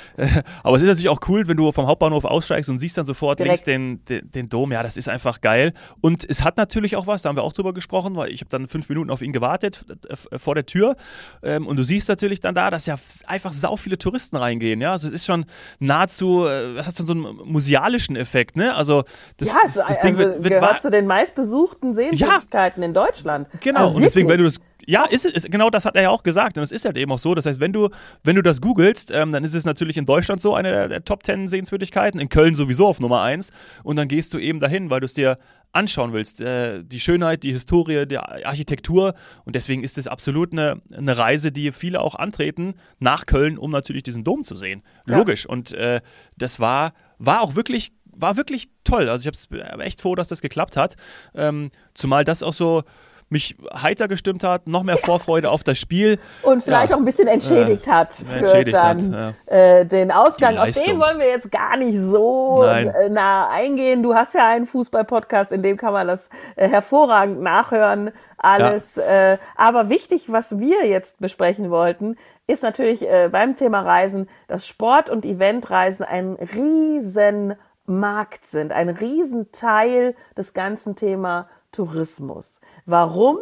Aber 0.62 0.76
es 0.76 0.82
ist 0.82 0.88
natürlich 0.88 1.09
auch 1.09 1.21
cool, 1.29 1.49
wenn 1.49 1.56
du 1.56 1.73
vom 1.73 1.87
Hauptbahnhof 1.87 2.26
aussteigst 2.26 2.69
und 2.69 2.79
siehst 2.79 2.99
dann 2.99 3.06
sofort 3.06 3.38
Direkt. 3.38 3.50
links 3.50 3.62
den, 3.65 4.05
den, 4.05 4.31
den, 4.31 4.49
Dom. 4.50 4.73
Ja, 4.73 4.82
das 4.82 4.99
ist 4.99 5.09
einfach 5.09 5.41
geil. 5.41 5.73
Und 6.03 6.29
es 6.29 6.44
hat 6.44 6.59
natürlich 6.59 6.97
auch 6.97 7.06
was, 7.06 7.23
da 7.23 7.31
haben 7.31 7.37
wir 7.37 7.43
auch 7.43 7.55
drüber 7.55 7.73
gesprochen, 7.73 8.15
weil 8.17 8.31
ich 8.31 8.43
habe 8.43 8.50
dann 8.50 8.69
fünf 8.69 8.91
Minuten 8.91 9.11
auf 9.11 9.23
ihn 9.23 9.32
gewartet 9.32 9.87
äh, 10.06 10.38
vor 10.38 10.55
der 10.55 10.67
Tür. 10.67 10.97
Ähm, 11.43 11.67
und 11.67 11.79
du 11.79 11.82
siehst 11.82 12.11
natürlich 12.11 12.41
dann 12.41 12.55
da, 12.55 12.71
dass 12.71 12.85
ja 12.85 12.97
einfach 13.26 13.55
sau 13.55 13.76
viele 13.76 13.97
Touristen 13.97 14.37
reingehen. 14.37 14.82
Ja, 14.82 14.93
also 14.93 15.09
es 15.09 15.15
ist 15.15 15.25
schon 15.25 15.47
nahezu, 15.79 16.47
äh, 16.47 16.76
was 16.76 16.87
hat 16.87 16.94
so 16.94 17.11
einen 17.11 17.23
musealischen 17.23 18.17
Effekt, 18.17 18.56
ne? 18.56 18.75
Also 18.75 19.03
das, 19.38 19.49
ja, 19.49 19.55
das, 19.62 19.75
das 19.75 19.82
also 19.82 20.00
Ding 20.03 20.19
wird, 20.19 20.43
wird 20.43 20.55
gehört 20.55 20.82
zu 20.82 20.91
den 20.91 21.06
meistbesuchten 21.06 21.94
Sehenswürdigkeiten 21.94 22.82
ja. 22.82 22.88
in 22.88 22.93
Deutschland. 22.93 23.49
Genau. 23.62 23.87
Also 23.87 23.97
und 23.97 24.03
deswegen, 24.03 24.29
wenn 24.29 24.38
du 24.38 24.44
das 24.44 24.61
ja, 24.86 25.04
ist, 25.04 25.25
ist, 25.25 25.50
genau 25.50 25.70
das 25.70 25.84
hat 25.84 25.96
er 25.96 26.02
ja 26.02 26.10
auch 26.10 26.22
gesagt. 26.22 26.56
Und 26.56 26.62
es 26.62 26.72
ist 26.72 26.84
halt 26.84 26.96
eben 26.96 27.12
auch 27.12 27.19
so. 27.19 27.34
Das 27.34 27.46
heißt, 27.46 27.60
wenn 27.60 27.72
du, 27.72 27.90
wenn 28.22 28.36
du 28.36 28.42
das 28.42 28.60
googelst, 28.60 29.10
ähm, 29.12 29.32
dann 29.32 29.44
ist 29.44 29.54
es 29.54 29.64
natürlich 29.64 29.96
in 29.96 30.06
Deutschland 30.06 30.40
so 30.40 30.54
eine 30.54 30.70
der, 30.70 30.88
der 30.88 31.04
Top 31.04 31.25
10 31.25 31.48
Sehenswürdigkeiten, 31.48 32.20
in 32.20 32.28
Köln 32.28 32.56
sowieso 32.56 32.86
auf 32.86 33.00
Nummer 33.00 33.22
1. 33.22 33.50
Und 33.82 33.96
dann 33.96 34.08
gehst 34.08 34.32
du 34.35 34.38
eben 34.38 34.61
dahin, 34.61 34.90
weil 34.90 35.00
du 35.00 35.06
es 35.06 35.14
dir 35.14 35.38
anschauen 35.73 36.12
willst. 36.12 36.40
Äh, 36.40 36.85
die 36.85 37.00
Schönheit, 37.00 37.42
die 37.42 37.52
Historie, 37.52 38.06
die 38.06 38.18
Architektur. 38.18 39.14
Und 39.44 39.56
deswegen 39.56 39.82
ist 39.82 39.99
es 39.99 40.06
absolut 40.06 40.52
eine, 40.52 40.80
eine 40.97 41.16
Reise, 41.16 41.52
die 41.52 41.73
viele 41.73 42.00
auch 42.00 42.14
antreten 42.14 42.75
nach 42.99 43.26
Köln, 43.26 43.59
um 43.59 43.70
natürlich 43.70 44.02
diesen 44.02 44.25
Dom 44.25 44.44
zu 44.44 44.56
sehen. 44.56 44.82
Logisch. 45.04 45.44
Ja. 45.44 45.50
Und 45.50 45.73
äh, 45.73 46.00
das 46.37 46.61
war, 46.61 46.92
war 47.18 47.42
auch 47.42 47.54
wirklich 47.54 47.92
war 48.16 48.37
wirklich 48.37 48.68
toll. 48.85 49.09
Also 49.09 49.28
ich 49.28 49.61
habe 49.61 49.82
echt 49.82 50.00
froh, 50.00 50.14
dass 50.14 50.28
das 50.28 50.40
geklappt 50.40 50.76
hat. 50.76 50.94
Ähm, 51.35 51.73
zumal 51.94 52.25
das 52.25 52.44
auch 52.44 52.52
so 52.52 52.85
mich 53.28 53.57
heiter 53.75 54.09
gestimmt 54.09 54.45
hat, 54.45 54.66
noch 54.66 54.83
mehr 54.83 54.97
Vorfreude 54.97 55.50
auf 55.50 55.64
das 55.64 55.78
Spiel. 55.78 56.19
Und 56.43 56.62
vielleicht 56.62 56.90
ja. 56.90 56.97
auch 56.97 57.00
ein 57.00 57.04
bisschen 57.04 57.28
entschädigt 57.28 57.87
äh, 57.87 57.90
hat 57.90 58.14
für 58.14 58.38
entschädigt 58.38 58.76
dann 58.76 59.14
hat, 59.14 59.35
ja. 59.50 59.57
äh, 59.57 59.87
den 59.87 60.12
Ausgang. 60.12 60.59
Auf 60.59 60.71
den 60.71 61.00
wollen 61.00 61.19
wir 61.19 61.28
jetzt 61.28 61.50
gar 61.50 61.76
nicht 61.76 61.99
so 61.99 62.62
Nein. 62.62 62.88
Äh, 62.88 63.09
nah 63.09 63.49
eingehen. 63.50 64.02
Du 64.02 64.14
hast 64.14 64.35
ja 64.35 64.49
einen 64.49 64.66
Fußball-Podcast, 64.66 65.52
in 65.52 65.62
dem 65.62 65.76
kann 65.76 65.93
man 65.93 66.07
das 66.07 66.28
äh, 66.57 66.69
hervorragend 66.69 67.40
nachhören. 67.40 68.12
Alles. 68.37 68.97
Ja. 68.97 69.33
Äh, 69.33 69.38
aber 69.57 69.88
wichtig, 69.88 70.25
was 70.31 70.59
wir 70.59 70.87
jetzt 70.87 71.19
besprechen 71.19 71.71
wollten, 71.71 72.16
ist 72.47 72.62
natürlich 72.62 73.02
äh, 73.02 73.28
beim 73.33 73.57
Thema 73.57 73.81
Reisen, 73.81 74.28
dass 74.49 74.66
Sport- 74.66 75.09
und 75.09 75.25
Eventreisen 75.25 76.04
ein 76.04 76.35
riesen 76.35 77.54
Markt 77.87 78.47
sind, 78.47 78.73
ein 78.73 78.88
Riesenteil 78.88 80.14
des 80.37 80.52
ganzen 80.52 80.97
Thema 80.97 81.49
Tourismus. 81.73 82.61
Warum? 82.87 83.38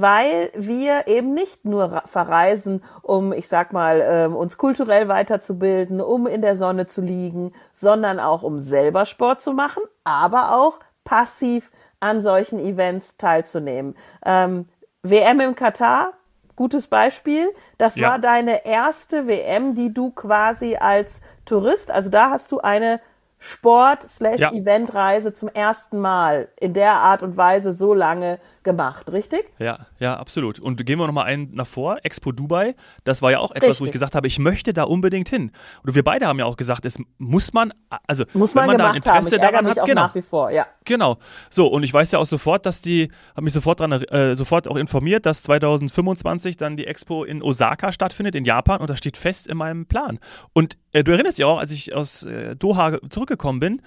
weil 0.00 0.50
wir 0.54 1.06
eben 1.06 1.32
nicht 1.32 1.64
nur 1.64 2.02
verreisen, 2.04 2.82
um, 3.00 3.32
ich 3.32 3.48
sag 3.48 3.72
mal, 3.72 4.02
ähm, 4.04 4.36
uns 4.36 4.58
kulturell 4.58 5.08
weiterzubilden, 5.08 6.02
um 6.02 6.26
in 6.26 6.42
der 6.42 6.54
Sonne 6.54 6.86
zu 6.86 7.00
liegen, 7.00 7.52
sondern 7.72 8.20
auch 8.20 8.42
um 8.42 8.60
selber 8.60 9.06
Sport 9.06 9.40
zu 9.40 9.52
machen, 9.52 9.82
aber 10.04 10.54
auch 10.54 10.80
passiv 11.04 11.70
an 11.98 12.20
solchen 12.20 12.58
Events 12.58 13.16
teilzunehmen. 13.16 13.96
Ähm, 14.24 14.68
WM 15.02 15.40
im 15.40 15.54
Katar, 15.54 16.12
gutes 16.56 16.88
Beispiel. 16.88 17.48
Das 17.78 17.96
ja. 17.96 18.10
war 18.10 18.18
deine 18.18 18.66
erste 18.66 19.26
WM, 19.26 19.74
die 19.74 19.94
du 19.94 20.10
quasi 20.10 20.76
als 20.76 21.22
Tourist, 21.46 21.90
also 21.90 22.10
da 22.10 22.30
hast 22.30 22.52
du 22.52 22.60
eine 22.60 23.00
Sport-Eventreise 23.46 25.28
ja. 25.28 25.34
zum 25.34 25.48
ersten 25.48 25.98
Mal 25.98 26.48
in 26.60 26.72
der 26.74 26.92
Art 26.92 27.22
und 27.22 27.36
Weise 27.36 27.72
so 27.72 27.94
lange 27.94 28.38
gemacht, 28.64 29.12
richtig? 29.12 29.44
Ja, 29.58 29.86
ja, 29.98 30.16
absolut. 30.16 30.58
Und 30.58 30.84
gehen 30.84 30.98
wir 30.98 31.06
nochmal 31.06 31.26
einen 31.26 31.54
nach 31.54 31.66
vor, 31.66 31.98
Expo 32.02 32.32
Dubai. 32.32 32.74
Das 33.04 33.22
war 33.22 33.30
ja 33.30 33.38
auch 33.38 33.52
etwas, 33.52 33.70
richtig. 33.70 33.80
wo 33.80 33.84
ich 33.86 33.92
gesagt 33.92 34.14
habe, 34.14 34.26
ich 34.26 34.38
möchte 34.38 34.72
da 34.72 34.82
unbedingt 34.82 35.28
hin. 35.28 35.52
Und 35.84 35.94
wir 35.94 36.02
beide 36.02 36.26
haben 36.26 36.38
ja 36.38 36.44
auch 36.44 36.56
gesagt, 36.56 36.84
es 36.84 36.98
muss 37.18 37.52
man, 37.52 37.72
also 38.06 38.24
muss 38.34 38.54
man 38.54 38.64
wenn 38.64 38.76
man 38.76 38.78
da 38.78 38.90
ein 38.90 38.96
Interesse 38.96 39.38
daran 39.38 39.66
hat, 39.66 39.84
genau. 39.86 40.02
nach 40.02 40.14
wie 40.14 40.22
vor, 40.22 40.50
ja. 40.50 40.66
Genau. 40.86 41.18
So, 41.50 41.66
und 41.66 41.82
ich 41.82 41.92
weiß 41.92 42.12
ja 42.12 42.18
auch 42.18 42.26
sofort, 42.26 42.64
dass 42.64 42.80
die, 42.80 43.10
habe 43.32 43.42
mich 43.42 43.52
sofort 43.52 43.80
dran, 43.80 43.92
äh, 43.92 44.34
sofort 44.34 44.68
auch 44.68 44.76
informiert, 44.76 45.26
dass 45.26 45.42
2025 45.42 46.56
dann 46.56 46.76
die 46.76 46.86
Expo 46.86 47.24
in 47.24 47.42
Osaka 47.42 47.92
stattfindet, 47.92 48.34
in 48.34 48.44
Japan, 48.44 48.80
und 48.80 48.88
das 48.88 48.98
steht 48.98 49.16
fest 49.16 49.46
in 49.48 49.58
meinem 49.58 49.86
Plan. 49.86 50.18
Und 50.54 50.78
äh, 50.92 51.04
du 51.04 51.12
erinnerst 51.12 51.38
dich 51.38 51.44
auch, 51.44 51.58
als 51.58 51.72
ich 51.72 51.94
aus 51.94 52.22
äh, 52.22 52.56
Doha 52.56 52.98
zurückgekommen 53.10 53.60
bin, 53.60 53.82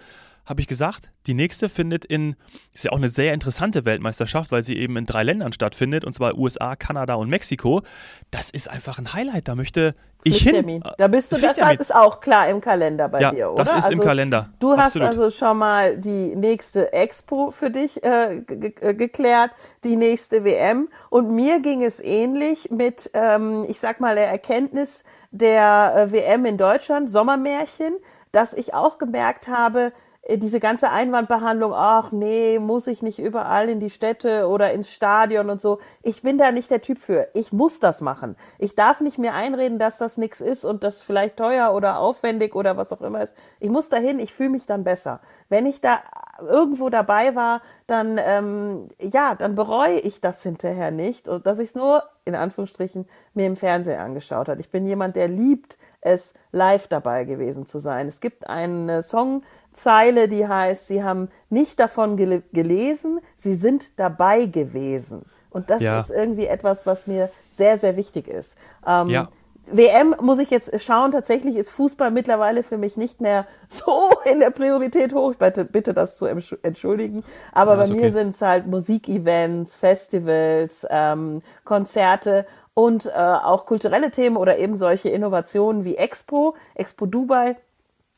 habe 0.49 0.61
ich 0.61 0.67
gesagt, 0.67 1.11
die 1.27 1.35
nächste 1.35 1.69
findet 1.69 2.05
in, 2.05 2.35
ist 2.73 2.83
ja 2.83 2.91
auch 2.91 2.97
eine 2.97 3.07
sehr 3.07 3.35
interessante 3.35 3.85
Weltmeisterschaft, 3.85 4.51
weil 4.51 4.63
sie 4.63 4.77
eben 4.77 4.97
in 4.97 5.05
drei 5.05 5.21
Ländern 5.21 5.53
stattfindet, 5.53 6.03
und 6.03 6.13
zwar 6.13 6.35
USA, 6.35 6.75
Kanada 6.75 7.13
und 7.13 7.29
Mexiko. 7.29 7.83
Das 8.31 8.49
ist 8.49 8.67
einfach 8.67 8.97
ein 8.97 9.13
Highlight, 9.13 9.47
da 9.47 9.53
möchte 9.53 9.93
ich 10.23 10.41
hin. 10.41 10.83
Da 10.97 11.07
bist 11.07 11.31
du, 11.31 11.37
das 11.37 11.59
ist 11.79 11.93
auch 11.93 12.19
klar 12.19 12.49
im 12.49 12.61
Kalender 12.61 13.07
bei 13.09 13.21
ja, 13.21 13.31
dir, 13.31 13.51
oder? 13.51 13.63
das 13.63 13.69
ist 13.69 13.75
also, 13.75 13.93
im 13.93 13.99
Kalender. 13.99 14.49
Du 14.59 14.71
hast 14.71 14.97
Absolut. 14.97 15.07
also 15.07 15.29
schon 15.29 15.57
mal 15.59 15.97
die 15.97 16.35
nächste 16.35 16.91
Expo 16.93 17.51
für 17.51 17.69
dich 17.69 18.03
äh, 18.03 18.41
geklärt, 18.41 19.51
die 19.83 19.95
nächste 19.95 20.43
WM. 20.43 20.89
Und 21.11 21.29
mir 21.31 21.59
ging 21.61 21.83
es 21.83 21.99
ähnlich 21.99 22.71
mit, 22.71 23.11
ähm, 23.13 23.65
ich 23.69 23.79
sag 23.79 23.99
mal, 23.99 24.15
der 24.15 24.29
Erkenntnis 24.29 25.03
der 25.29 25.93
äh, 25.95 26.11
WM 26.11 26.45
in 26.45 26.57
Deutschland, 26.57 27.07
Sommermärchen, 27.07 27.93
dass 28.31 28.53
ich 28.53 28.73
auch 28.73 28.97
gemerkt 28.97 29.47
habe, 29.47 29.87
äh, 29.87 30.08
diese 30.37 30.59
ganze 30.59 30.89
Einwandbehandlung, 30.89 31.73
ach 31.73 32.11
nee, 32.11 32.59
muss 32.59 32.87
ich 32.87 33.01
nicht 33.01 33.19
überall 33.19 33.69
in 33.69 33.79
die 33.79 33.89
Städte 33.89 34.47
oder 34.47 34.71
ins 34.71 34.91
Stadion 34.91 35.49
und 35.49 35.59
so. 35.59 35.79
Ich 36.03 36.21
bin 36.21 36.37
da 36.37 36.51
nicht 36.51 36.69
der 36.69 36.81
Typ 36.81 36.99
für. 36.99 37.27
Ich 37.33 37.51
muss 37.51 37.79
das 37.79 38.01
machen. 38.01 38.35
Ich 38.57 38.75
darf 38.75 39.01
nicht 39.01 39.17
mir 39.17 39.33
einreden, 39.33 39.79
dass 39.79 39.97
das 39.97 40.17
nichts 40.17 40.41
ist 40.41 40.65
und 40.65 40.83
das 40.83 41.01
vielleicht 41.01 41.37
teuer 41.37 41.73
oder 41.73 41.99
aufwendig 41.99 42.55
oder 42.55 42.77
was 42.77 42.93
auch 42.93 43.01
immer 43.01 43.21
ist. 43.21 43.33
Ich 43.59 43.69
muss 43.69 43.89
dahin, 43.89 44.19
ich 44.19 44.33
fühle 44.33 44.49
mich 44.49 44.65
dann 44.65 44.83
besser. 44.83 45.21
Wenn 45.49 45.65
ich 45.65 45.81
da 45.81 45.99
irgendwo 46.39 46.89
dabei 46.89 47.35
war, 47.35 47.61
dann 47.87 48.19
ähm, 48.23 48.89
ja, 49.01 49.35
dann 49.35 49.55
bereue 49.55 49.99
ich 49.99 50.21
das 50.21 50.43
hinterher 50.43 50.91
nicht 50.91 51.27
und 51.27 51.47
dass 51.47 51.59
ich 51.59 51.69
es 51.69 51.75
nur 51.75 52.03
in 52.25 52.35
Anführungsstrichen 52.35 53.07
mir 53.33 53.47
im 53.47 53.55
Fernsehen 53.55 53.99
angeschaut 53.99 54.47
hat. 54.47 54.59
Ich 54.59 54.69
bin 54.69 54.85
jemand, 54.85 55.15
der 55.15 55.27
liebt 55.27 55.77
es, 56.01 56.33
live 56.51 56.87
dabei 56.87 57.25
gewesen 57.25 57.65
zu 57.65 57.79
sein. 57.79 58.07
Es 58.07 58.19
gibt 58.19 58.49
einen 58.49 59.03
Song 59.03 59.43
Zeile, 59.73 60.27
die 60.27 60.47
heißt, 60.47 60.87
sie 60.87 61.03
haben 61.03 61.29
nicht 61.49 61.79
davon 61.79 62.17
gel 62.17 62.43
gelesen, 62.53 63.19
sie 63.35 63.55
sind 63.55 63.99
dabei 63.99 64.45
gewesen. 64.45 65.25
Und 65.49 65.69
das 65.69 65.81
ja. 65.81 65.99
ist 65.99 66.11
irgendwie 66.11 66.45
etwas, 66.45 66.85
was 66.85 67.07
mir 67.07 67.29
sehr, 67.51 67.77
sehr 67.77 67.95
wichtig 67.95 68.27
ist. 68.27 68.55
Ähm, 68.85 69.09
ja. 69.09 69.29
WM 69.71 70.15
muss 70.21 70.39
ich 70.39 70.49
jetzt 70.49 70.81
schauen. 70.81 71.11
Tatsächlich 71.11 71.55
ist 71.55 71.71
Fußball 71.71 72.11
mittlerweile 72.11 72.63
für 72.63 72.77
mich 72.77 72.97
nicht 72.97 73.21
mehr 73.21 73.45
so 73.69 74.09
in 74.25 74.39
der 74.39 74.49
Priorität 74.49 75.13
hoch. 75.13 75.31
Ich 75.31 75.37
bitte, 75.37 75.65
bitte 75.65 75.93
das 75.93 76.17
zu 76.17 76.25
entschuldigen. 76.25 77.23
Aber 77.51 77.77
ja, 77.77 77.83
bei 77.83 77.89
mir 77.89 78.01
okay. 78.01 78.11
sind 78.11 78.29
es 78.29 78.41
halt 78.41 78.67
Musikevents, 78.67 79.75
Festivals, 79.75 80.85
ähm, 80.89 81.41
Konzerte 81.63 82.45
und 82.73 83.07
äh, 83.07 83.11
auch 83.11 83.65
kulturelle 83.65 84.11
Themen 84.11 84.37
oder 84.37 84.57
eben 84.57 84.75
solche 84.75 85.09
Innovationen 85.09 85.83
wie 85.83 85.95
Expo, 85.95 86.55
Expo 86.75 87.05
Dubai 87.05 87.57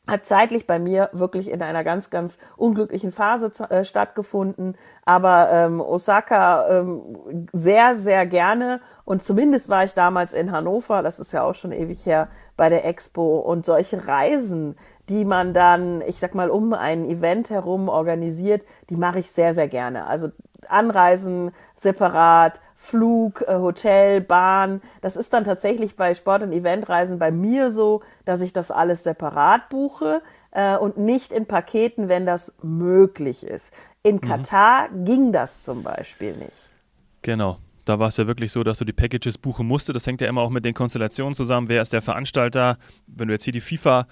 hat 0.08 0.24
zeitlich 0.24 0.66
bei 0.66 0.80
mir 0.80 1.10
wirklich 1.12 1.48
in 1.48 1.62
einer 1.62 1.84
ganz, 1.84 2.10
ganz 2.10 2.38
unglücklichen 2.56 3.12
Phase 3.12 3.52
äh, 3.70 3.84
stattgefunden. 3.84 4.76
Aber 5.04 5.48
ähm, 5.50 5.80
Osaka 5.80 6.68
ähm, 6.80 7.46
sehr, 7.52 7.96
sehr 7.96 8.26
gerne. 8.26 8.80
Und 9.04 9.22
zumindest 9.22 9.68
war 9.68 9.84
ich 9.84 9.94
damals 9.94 10.32
in 10.32 10.50
Hannover, 10.50 11.02
das 11.02 11.20
ist 11.20 11.32
ja 11.32 11.44
auch 11.44 11.54
schon 11.54 11.70
ewig 11.70 12.04
her, 12.04 12.28
bei 12.56 12.68
der 12.68 12.84
Expo. 12.84 13.38
Und 13.38 13.64
solche 13.64 14.08
Reisen, 14.08 14.76
die 15.08 15.24
man 15.24 15.54
dann, 15.54 16.00
ich 16.02 16.18
sag 16.18 16.34
mal, 16.34 16.50
um 16.50 16.72
ein 16.72 17.08
Event 17.08 17.50
herum 17.50 17.88
organisiert, 17.88 18.64
die 18.90 18.96
mache 18.96 19.20
ich 19.20 19.30
sehr, 19.30 19.54
sehr 19.54 19.68
gerne. 19.68 20.06
Also 20.08 20.30
Anreisen 20.68 21.52
separat, 21.76 22.60
Flug, 22.82 23.42
äh, 23.42 23.54
Hotel, 23.54 24.20
Bahn. 24.20 24.82
Das 25.02 25.14
ist 25.14 25.32
dann 25.32 25.44
tatsächlich 25.44 25.94
bei 25.94 26.14
Sport- 26.14 26.42
und 26.42 26.50
Eventreisen 26.50 27.20
bei 27.20 27.30
mir 27.30 27.70
so, 27.70 28.02
dass 28.24 28.40
ich 28.40 28.52
das 28.52 28.72
alles 28.72 29.04
separat 29.04 29.68
buche 29.68 30.20
äh, 30.50 30.76
und 30.76 30.98
nicht 30.98 31.30
in 31.30 31.46
Paketen, 31.46 32.08
wenn 32.08 32.26
das 32.26 32.56
möglich 32.60 33.46
ist. 33.46 33.72
In 34.02 34.16
mhm. 34.16 34.20
Katar 34.22 34.88
ging 34.90 35.32
das 35.32 35.62
zum 35.62 35.84
Beispiel 35.84 36.36
nicht. 36.36 36.72
Genau. 37.22 37.58
Da 37.84 37.98
war 37.98 38.08
es 38.08 38.16
ja 38.16 38.26
wirklich 38.26 38.52
so, 38.52 38.62
dass 38.62 38.78
du 38.78 38.84
die 38.84 38.92
Packages 38.92 39.38
buchen 39.38 39.66
musst. 39.66 39.88
Das 39.88 40.06
hängt 40.06 40.20
ja 40.20 40.28
immer 40.28 40.42
auch 40.42 40.50
mit 40.50 40.64
den 40.64 40.74
Konstellationen 40.74 41.34
zusammen. 41.34 41.68
Wer 41.68 41.82
ist 41.82 41.92
der 41.92 42.02
Veranstalter? 42.02 42.76
Wenn 43.06 43.28
du 43.28 43.34
jetzt 43.34 43.44
hier 43.44 43.52
die 43.52 43.60
FIFA 43.60 44.06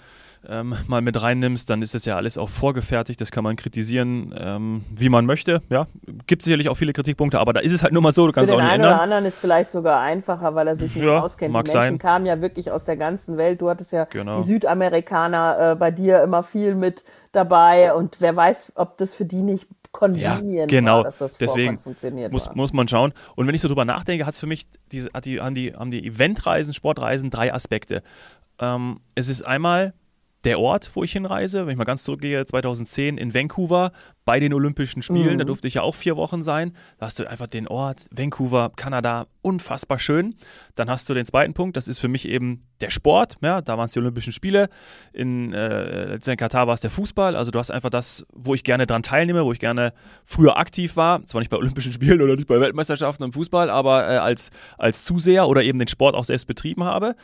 ähm, 0.47 0.75
mal 0.87 1.01
mit 1.01 1.21
reinnimmst, 1.21 1.69
dann 1.69 1.81
ist 1.81 1.93
das 1.93 2.05
ja 2.05 2.15
alles 2.15 2.37
auch 2.37 2.49
vorgefertigt. 2.49 3.21
Das 3.21 3.31
kann 3.31 3.43
man 3.43 3.55
kritisieren, 3.55 4.33
ähm, 4.37 4.83
wie 4.93 5.09
man 5.09 5.25
möchte. 5.25 5.61
Ja, 5.69 5.85
gibt 6.25 6.41
sicherlich 6.41 6.69
auch 6.69 6.75
viele 6.75 6.93
Kritikpunkte, 6.93 7.39
aber 7.39 7.53
da 7.53 7.59
ist 7.59 7.71
es 7.71 7.83
halt 7.83 7.93
nur 7.93 8.01
mal 8.01 8.11
so, 8.11 8.25
du 8.25 8.33
kannst 8.33 8.51
Für 8.51 8.57
auch 8.57 8.61
nicht 8.61 8.71
ändern. 8.71 8.95
Für 8.95 9.01
anderen 9.01 9.25
ist 9.25 9.37
vielleicht 9.37 9.71
sogar 9.71 10.01
einfacher, 10.01 10.55
weil 10.55 10.67
er 10.67 10.75
sich 10.75 10.95
nicht 10.95 11.05
ja, 11.05 11.19
auskennt. 11.19 11.53
Die 11.53 11.57
Menschen 11.57 11.73
sein. 11.73 11.97
kamen 11.99 12.25
ja 12.25 12.41
wirklich 12.41 12.71
aus 12.71 12.85
der 12.85 12.97
ganzen 12.97 13.37
Welt. 13.37 13.61
Du 13.61 13.69
hattest 13.69 13.91
ja 13.91 14.05
genau. 14.05 14.37
die 14.37 14.43
Südamerikaner 14.43 15.71
äh, 15.71 15.75
bei 15.75 15.91
dir 15.91 16.23
immer 16.23 16.43
viel 16.43 16.75
mit 16.75 17.03
dabei 17.31 17.93
und 17.93 18.17
wer 18.19 18.35
weiß, 18.35 18.73
ob 18.75 18.97
das 18.97 19.13
für 19.13 19.25
die 19.25 19.41
nicht 19.41 19.67
convenient 19.91 20.71
ja, 20.71 20.79
genau. 20.79 20.97
war, 20.97 21.03
dass 21.03 21.17
das 21.17 21.37
Deswegen 21.37 21.77
funktioniert 21.77 22.31
muss, 22.31 22.53
muss 22.55 22.73
man 22.73 22.87
schauen. 22.87 23.13
Und 23.35 23.47
wenn 23.47 23.55
ich 23.55 23.61
so 23.61 23.67
drüber 23.67 23.85
nachdenke, 23.85 24.25
hat 24.25 24.33
es 24.33 24.39
für 24.39 24.47
mich, 24.47 24.67
diese, 24.91 25.11
hat 25.13 25.25
die, 25.25 25.41
haben, 25.41 25.55
die, 25.55 25.73
haben 25.73 25.91
die 25.91 26.05
Eventreisen, 26.05 26.73
Sportreisen 26.73 27.29
drei 27.29 27.53
Aspekte. 27.53 28.03
Ähm, 28.59 29.01
es 29.15 29.27
ist 29.27 29.41
einmal 29.41 29.93
der 30.43 30.59
Ort, 30.59 30.91
wo 30.95 31.03
ich 31.03 31.11
hinreise, 31.11 31.65
wenn 31.65 31.73
ich 31.73 31.77
mal 31.77 31.83
ganz 31.83 32.03
zurückgehe, 32.03 32.45
2010 32.45 33.17
in 33.17 33.33
Vancouver 33.33 33.91
bei 34.25 34.39
den 34.39 34.53
Olympischen 34.53 35.01
Spielen, 35.01 35.33
mhm. 35.33 35.39
da 35.39 35.43
durfte 35.45 35.67
ich 35.67 35.75
ja 35.75 35.81
auch 35.81 35.95
vier 35.95 36.15
Wochen 36.15 36.43
sein. 36.43 36.73
Da 36.97 37.07
hast 37.07 37.19
du 37.19 37.29
einfach 37.29 37.47
den 37.47 37.67
Ort, 37.67 38.07
Vancouver, 38.11 38.71
Kanada, 38.75 39.27
unfassbar 39.41 39.99
schön. 39.99 40.35
Dann 40.75 40.89
hast 40.89 41.09
du 41.09 41.13
den 41.13 41.25
zweiten 41.25 41.53
Punkt, 41.53 41.77
das 41.77 41.87
ist 41.87 41.99
für 41.99 42.07
mich 42.07 42.27
eben 42.27 42.61
der 42.81 42.89
Sport, 42.89 43.37
ja, 43.41 43.61
da 43.61 43.77
waren 43.77 43.87
es 43.87 43.93
die 43.93 43.99
Olympischen 43.99 44.33
Spiele. 44.33 44.69
In, 45.13 45.53
äh, 45.53 46.15
in 46.15 46.37
Katar 46.37 46.67
war 46.67 46.73
es 46.73 46.81
der 46.81 46.91
Fußball, 46.91 47.35
also 47.35 47.51
du 47.51 47.59
hast 47.59 47.71
einfach 47.71 47.89
das, 47.89 48.25
wo 48.33 48.53
ich 48.55 48.63
gerne 48.63 48.87
dran 48.87 49.03
teilnehme, 49.03 49.45
wo 49.45 49.51
ich 49.51 49.59
gerne 49.59 49.93
früher 50.25 50.57
aktiv 50.57 50.95
war, 50.95 51.25
zwar 51.25 51.41
nicht 51.41 51.49
bei 51.49 51.57
Olympischen 51.57 51.93
Spielen 51.93 52.21
oder 52.21 52.35
nicht 52.35 52.47
bei 52.47 52.59
Weltmeisterschaften 52.59 53.23
im 53.23 53.33
Fußball, 53.33 53.69
aber 53.69 54.09
äh, 54.09 54.17
als, 54.17 54.49
als 54.77 55.03
Zuseher 55.03 55.47
oder 55.47 55.63
eben 55.63 55.77
den 55.79 55.87
Sport 55.87 56.15
auch 56.15 56.25
selbst 56.25 56.45
betrieben 56.45 56.83
habe. 56.83 57.15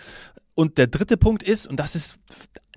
Und 0.58 0.80
der 0.80 0.88
dritte 0.88 1.18
Punkt 1.18 1.44
ist, 1.44 1.68
und 1.68 1.80
das 1.80 1.96
ist 1.96 2.18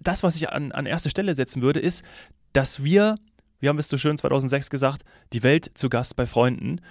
das, 0.03 0.23
was 0.23 0.37
ich 0.37 0.51
an, 0.51 0.71
an 0.71 0.85
erste 0.85 1.09
Stelle 1.09 1.35
setzen 1.35 1.63
würde, 1.63 1.81
ist, 1.81 2.05
dass 2.53 2.85
wir, 2.85 3.17
wir 3.59 3.71
haben 3.71 3.79
es 3.79 3.89
so 3.89 3.97
schön 3.97 4.19
2006 4.19 4.69
gesagt, 4.69 5.03
die 5.33 5.43
Welt 5.43 5.71
zu 5.73 5.89
Gast 5.89 6.15
bei 6.15 6.27
Freunden. 6.27 6.83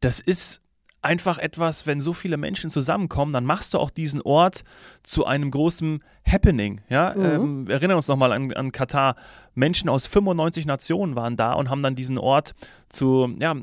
Das 0.00 0.20
ist 0.20 0.62
einfach 1.02 1.36
etwas, 1.36 1.86
wenn 1.86 2.00
so 2.00 2.14
viele 2.14 2.38
Menschen 2.38 2.70
zusammenkommen, 2.70 3.34
dann 3.34 3.44
machst 3.44 3.74
du 3.74 3.78
auch 3.78 3.90
diesen 3.90 4.22
Ort 4.22 4.64
zu 5.02 5.26
einem 5.26 5.50
großen 5.50 6.02
Happening. 6.26 6.80
Ja? 6.88 7.12
Mhm. 7.14 7.24
Ähm, 7.24 7.68
wir 7.68 7.74
erinnern 7.74 7.98
uns 7.98 8.08
nochmal 8.08 8.32
an, 8.32 8.50
an 8.54 8.72
Katar. 8.72 9.16
Menschen 9.58 9.88
aus 9.90 10.06
95 10.06 10.66
Nationen 10.66 11.16
waren 11.16 11.36
da 11.36 11.52
und 11.52 11.68
haben 11.68 11.82
dann 11.82 11.96
diesen 11.96 12.16
Ort 12.16 12.54
zu, 12.88 13.28
ja, 13.38 13.54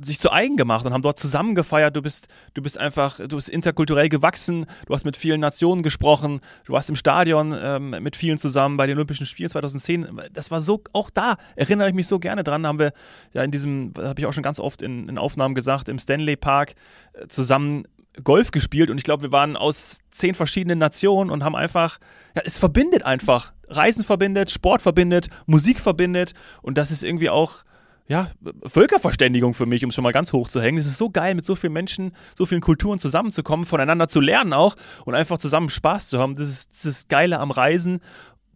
sich 0.00 0.18
zu 0.20 0.32
eigen 0.32 0.56
gemacht 0.56 0.86
und 0.86 0.92
haben 0.92 1.02
dort 1.02 1.18
zusammen 1.18 1.54
gefeiert. 1.54 1.96
Du 1.96 2.02
bist, 2.02 2.28
du 2.54 2.62
bist 2.62 2.78
einfach, 2.78 3.18
du 3.18 3.36
bist 3.36 3.50
interkulturell 3.50 4.08
gewachsen, 4.08 4.66
du 4.86 4.94
hast 4.94 5.04
mit 5.04 5.16
vielen 5.16 5.40
Nationen 5.40 5.82
gesprochen, 5.82 6.40
du 6.64 6.72
warst 6.72 6.88
im 6.88 6.96
Stadion 6.96 7.54
ähm, 7.60 7.90
mit 8.00 8.16
vielen 8.16 8.38
zusammen 8.38 8.76
bei 8.76 8.86
den 8.86 8.96
Olympischen 8.96 9.26
Spielen 9.26 9.50
2010. 9.50 10.20
Das 10.32 10.50
war 10.50 10.60
so, 10.60 10.82
auch 10.92 11.10
da 11.10 11.36
erinnere 11.56 11.88
ich 11.88 11.94
mich 11.94 12.06
so 12.06 12.20
gerne 12.20 12.44
dran, 12.44 12.66
haben 12.66 12.78
wir 12.78 12.92
ja 13.32 13.42
in 13.42 13.50
diesem, 13.50 13.92
habe 13.98 14.20
ich 14.20 14.26
auch 14.26 14.32
schon 14.32 14.44
ganz 14.44 14.60
oft 14.60 14.82
in, 14.82 15.08
in 15.08 15.18
Aufnahmen 15.18 15.54
gesagt, 15.54 15.88
im 15.88 15.98
Stanley 15.98 16.36
Park 16.36 16.74
äh, 17.12 17.26
zusammen 17.26 17.84
Golf 18.24 18.50
gespielt 18.50 18.90
und 18.90 18.98
ich 18.98 19.04
glaube, 19.04 19.22
wir 19.22 19.32
waren 19.32 19.56
aus 19.56 19.98
zehn 20.10 20.34
verschiedenen 20.34 20.78
Nationen 20.78 21.30
und 21.30 21.44
haben 21.44 21.56
einfach, 21.56 21.98
ja, 22.34 22.42
es 22.44 22.58
verbindet 22.58 23.04
einfach. 23.04 23.52
Reisen 23.68 24.04
verbindet, 24.04 24.50
Sport 24.50 24.82
verbindet, 24.82 25.28
Musik 25.46 25.80
verbindet 25.80 26.34
und 26.62 26.78
das 26.78 26.90
ist 26.90 27.02
irgendwie 27.02 27.30
auch, 27.30 27.64
ja, 28.08 28.30
Völkerverständigung 28.66 29.54
für 29.54 29.66
mich, 29.66 29.84
um 29.84 29.90
es 29.90 29.94
schon 29.94 30.02
mal 30.02 30.12
ganz 30.12 30.32
hoch 30.32 30.48
zu 30.48 30.60
hängen. 30.60 30.78
Es 30.78 30.86
ist 30.86 30.98
so 30.98 31.10
geil, 31.10 31.36
mit 31.36 31.44
so 31.44 31.54
vielen 31.54 31.72
Menschen, 31.72 32.12
so 32.36 32.44
vielen 32.44 32.60
Kulturen 32.60 32.98
zusammenzukommen, 32.98 33.66
voneinander 33.66 34.08
zu 34.08 34.20
lernen 34.20 34.52
auch 34.52 34.74
und 35.04 35.14
einfach 35.14 35.38
zusammen 35.38 35.70
Spaß 35.70 36.08
zu 36.08 36.18
haben. 36.18 36.34
Das 36.34 36.48
ist 36.48 36.70
das 36.70 36.84
ist 36.84 37.08
Geile 37.08 37.38
am 37.38 37.52
Reisen. 37.52 38.00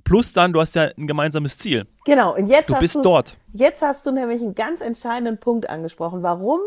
Plus 0.02 0.33
dann, 0.33 0.52
du 0.52 0.61
hast 0.61 0.75
ja 0.75 0.90
ein 0.99 1.07
gemeinsames 1.07 1.57
Ziel. 1.57 1.87
Genau, 2.04 2.35
und 2.35 2.49
jetzt 2.49 2.69
du 2.69 2.78
bist 2.78 2.99
dort. 3.02 3.38
Jetzt 3.52 3.81
hast 3.81 4.04
du 4.07 4.12
nämlich 4.12 4.43
einen 4.43 4.54
ganz 4.54 4.81
entscheidenden 4.81 5.38
Punkt 5.38 5.71
angesprochen, 5.71 6.23
warum 6.23 6.61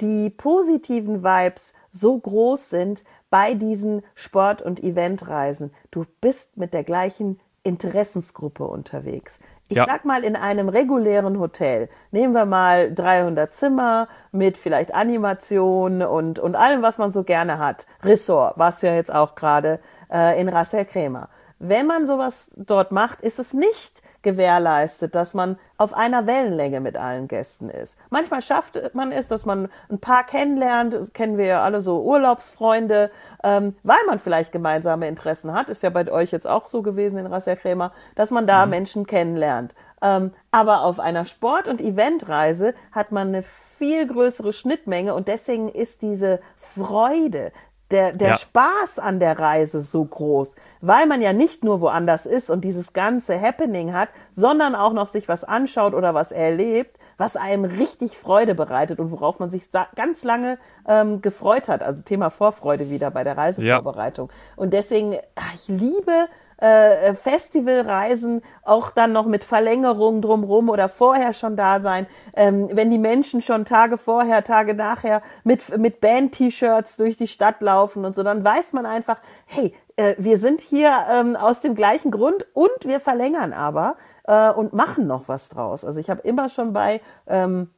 die 0.00 0.30
positiven 0.30 1.24
Vibes 1.24 1.72
so 1.90 2.18
groß 2.18 2.70
sind 2.70 3.02
bei 3.30 3.54
diesen 3.54 4.02
Sport- 4.14 4.62
und 4.62 4.82
Eventreisen. 4.82 5.72
Du 5.90 6.04
bist 6.20 6.56
mit 6.56 6.72
der 6.72 6.84
gleichen 6.84 7.40
Interessensgruppe 7.64 8.64
unterwegs. 8.64 9.40
Ich 9.68 9.76
Ja. 9.76 9.86
sag 9.86 10.04
mal, 10.04 10.22
in 10.22 10.36
einem 10.36 10.68
regulären 10.68 11.40
Hotel, 11.40 11.88
nehmen 12.12 12.32
wir 12.32 12.46
mal 12.46 12.94
300 12.94 13.52
Zimmer 13.52 14.06
mit 14.30 14.56
vielleicht 14.56 14.94
Animation 14.94 16.02
und, 16.02 16.38
und 16.38 16.54
allem, 16.54 16.82
was 16.82 16.98
man 16.98 17.10
so 17.10 17.24
gerne 17.24 17.58
hat. 17.58 17.86
Ressort, 18.04 18.54
was 18.56 18.82
ja 18.82 18.94
jetzt 18.94 19.12
auch 19.12 19.34
gerade 19.34 19.80
äh, 20.12 20.40
in 20.40 20.48
Ras 20.48 20.72
El 20.74 20.84
Crema. 20.84 21.28
Wenn 21.58 21.86
man 21.86 22.06
sowas 22.06 22.52
dort 22.56 22.92
macht, 22.92 23.20
ist 23.22 23.38
es 23.40 23.52
nicht 23.54 24.02
gewährleistet, 24.26 25.14
dass 25.14 25.34
man 25.34 25.56
auf 25.78 25.94
einer 25.94 26.26
Wellenlänge 26.26 26.80
mit 26.80 26.98
allen 26.98 27.28
Gästen 27.28 27.70
ist. 27.70 27.96
Manchmal 28.10 28.42
schafft 28.42 28.76
man 28.92 29.12
es, 29.12 29.28
dass 29.28 29.46
man 29.46 29.68
ein 29.88 30.00
paar 30.00 30.24
kennenlernt, 30.24 30.94
das 30.94 31.12
kennen 31.12 31.38
wir 31.38 31.46
ja 31.46 31.62
alle 31.62 31.80
so 31.80 32.02
Urlaubsfreunde, 32.02 33.12
ähm, 33.44 33.76
weil 33.84 34.04
man 34.08 34.18
vielleicht 34.18 34.50
gemeinsame 34.50 35.06
Interessen 35.06 35.52
hat, 35.52 35.68
ist 35.68 35.84
ja 35.84 35.90
bei 35.90 36.10
euch 36.10 36.32
jetzt 36.32 36.48
auch 36.48 36.66
so 36.66 36.82
gewesen 36.82 37.20
in 37.20 37.26
Ras 37.26 37.46
El 37.46 37.56
Crema, 37.56 37.92
dass 38.16 38.32
man 38.32 38.48
da 38.48 38.66
Menschen 38.66 39.06
kennenlernt. 39.06 39.76
Ähm, 40.02 40.32
aber 40.50 40.82
auf 40.82 40.98
einer 40.98 41.24
Sport- 41.24 41.68
und 41.68 41.80
Eventreise 41.80 42.74
hat 42.90 43.12
man 43.12 43.28
eine 43.28 43.44
viel 43.44 44.08
größere 44.08 44.52
Schnittmenge 44.52 45.14
und 45.14 45.28
deswegen 45.28 45.68
ist 45.68 46.02
diese 46.02 46.40
Freude, 46.56 47.52
der, 47.90 48.12
der 48.12 48.30
Ja. 48.30 48.38
Spaß 48.38 48.98
an 48.98 49.20
der 49.20 49.38
Reise 49.38 49.80
so 49.80 50.04
groß, 50.04 50.56
weil 50.80 51.06
man 51.06 51.22
ja 51.22 51.32
nicht 51.32 51.62
nur 51.62 51.80
woanders 51.80 52.26
ist 52.26 52.50
und 52.50 52.62
dieses 52.62 52.92
ganze 52.92 53.40
Happening 53.40 53.92
hat, 53.92 54.08
sondern 54.32 54.74
auch 54.74 54.92
noch 54.92 55.06
sich 55.06 55.28
was 55.28 55.44
anschaut 55.44 55.94
oder 55.94 56.14
was 56.14 56.32
erlebt, 56.32 56.98
was 57.16 57.36
einem 57.36 57.64
richtig 57.64 58.18
Freude 58.18 58.54
bereitet 58.54 58.98
und 58.98 59.10
worauf 59.12 59.38
man 59.38 59.50
sich 59.50 59.70
ganz 59.94 60.24
lange 60.24 60.58
ähm, 60.86 61.22
gefreut 61.22 61.68
hat. 61.68 61.82
Also 61.82 62.02
Thema 62.02 62.30
Vorfreude 62.30 62.90
wieder 62.90 63.10
bei 63.10 63.24
der 63.24 63.36
Reisevorbereitung. 63.36 64.30
Und 64.56 64.72
deswegen, 64.72 65.14
ah, 65.36 65.42
ich 65.54 65.68
liebe 65.68 66.26
äh, 66.58 67.14
Festivalreisen 67.14 68.42
auch 68.62 68.90
dann 68.90 69.12
noch 69.12 69.26
mit 69.26 69.44
Verlängerung 69.44 70.22
drumrum 70.22 70.68
oder 70.68 70.88
vorher 70.88 71.32
schon 71.32 71.56
da 71.56 71.80
sein, 71.80 72.06
ähm, 72.34 72.68
wenn 72.72 72.90
die 72.90 72.98
Menschen 72.98 73.42
schon 73.42 73.64
Tage 73.64 73.98
vorher, 73.98 74.44
Tage 74.44 74.74
nachher 74.74 75.22
mit, 75.44 75.76
mit 75.78 76.00
Band-T-Shirts 76.00 76.96
durch 76.96 77.16
die 77.16 77.28
Stadt 77.28 77.60
laufen 77.62 78.04
und 78.04 78.16
so, 78.16 78.22
dann 78.22 78.44
weiß 78.44 78.72
man 78.72 78.86
einfach, 78.86 79.20
hey, 79.46 79.74
äh, 79.96 80.14
wir 80.18 80.38
sind 80.38 80.60
hier 80.60 80.92
ähm, 81.10 81.36
aus 81.36 81.60
dem 81.60 81.74
gleichen 81.74 82.10
Grund 82.10 82.46
und 82.54 82.84
wir 82.84 83.00
verlängern 83.00 83.52
aber 83.52 83.96
äh, 84.24 84.50
und 84.50 84.72
machen 84.72 85.06
noch 85.06 85.28
was 85.28 85.48
draus. 85.48 85.84
Also 85.84 86.00
ich 86.00 86.10
habe 86.10 86.22
immer 86.22 86.48
schon 86.48 86.72
bei 86.72 87.00
ähm, 87.26 87.70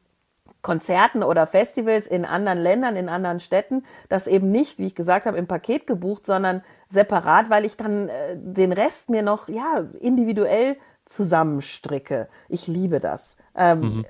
Konzerten 0.69 1.23
oder 1.23 1.47
Festivals 1.47 2.07
in 2.07 2.27
anderen 2.27 2.59
Ländern, 2.59 2.95
in 2.95 3.09
anderen 3.09 3.41
Städten, 3.41 3.87
das 4.11 4.27
eben 4.27 4.51
nicht, 4.51 4.79
wie 4.79 4.89
ich 4.89 4.95
gesagt 4.95 5.25
habe, 5.25 5.39
im 5.39 5.47
Paket 5.47 5.87
gebucht, 5.87 6.27
sondern 6.27 6.63
separat, 6.91 7.49
weil 7.49 7.65
ich 7.65 7.79
dann 7.79 8.11
äh, 8.11 8.37
den 8.37 8.73
Rest 8.73 9.09
mir 9.09 9.23
noch 9.23 9.49
ja 9.49 9.87
individuell 9.99 10.77
zusammenstricke. 11.07 12.29
Ich 12.51 12.67
liebe 12.67 13.01
das. 13.01 13.39
Ähm, 13.57 14.05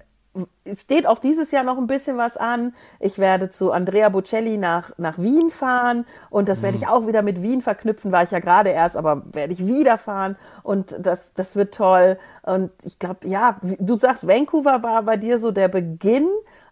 es 0.65 0.81
steht 0.81 1.07
auch 1.07 1.21
dieses 1.21 1.53
Jahr 1.53 1.63
noch 1.63 1.79
ein 1.79 1.87
bisschen 1.87 2.17
was 2.17 2.37
an. 2.37 2.75
Ich 2.99 3.19
werde 3.19 3.51
zu 3.51 3.71
Andrea 3.71 4.09
Bocelli 4.09 4.59
nach, 4.59 4.91
nach 4.99 5.19
Wien 5.19 5.51
fahren 5.51 6.07
und 6.29 6.49
das 6.49 6.63
werde 6.63 6.77
ich 6.77 6.89
auch 6.89 7.07
wieder 7.07 7.23
mit 7.23 7.41
Wien 7.41 7.63
verknüpfen, 7.63 8.11
war 8.11 8.25
ich 8.25 8.33
ja 8.33 8.41
gerade 8.41 8.71
erst, 8.71 8.97
aber 8.97 9.23
werde 9.33 9.53
ich 9.53 9.65
wieder 9.65 9.97
fahren 9.97 10.37
und 10.65 10.97
das, 10.99 11.33
das 11.35 11.55
wird 11.55 11.73
toll. 11.73 12.19
Und 12.43 12.73
ich 12.83 12.99
glaube, 12.99 13.29
ja, 13.29 13.61
du 13.63 13.97
sagst, 13.97 14.27
Vancouver 14.27 14.83
war 14.83 15.05
bei 15.05 15.17
dir 15.17 15.39
so 15.39 15.53
der 15.53 15.69
Beginn 15.69 16.29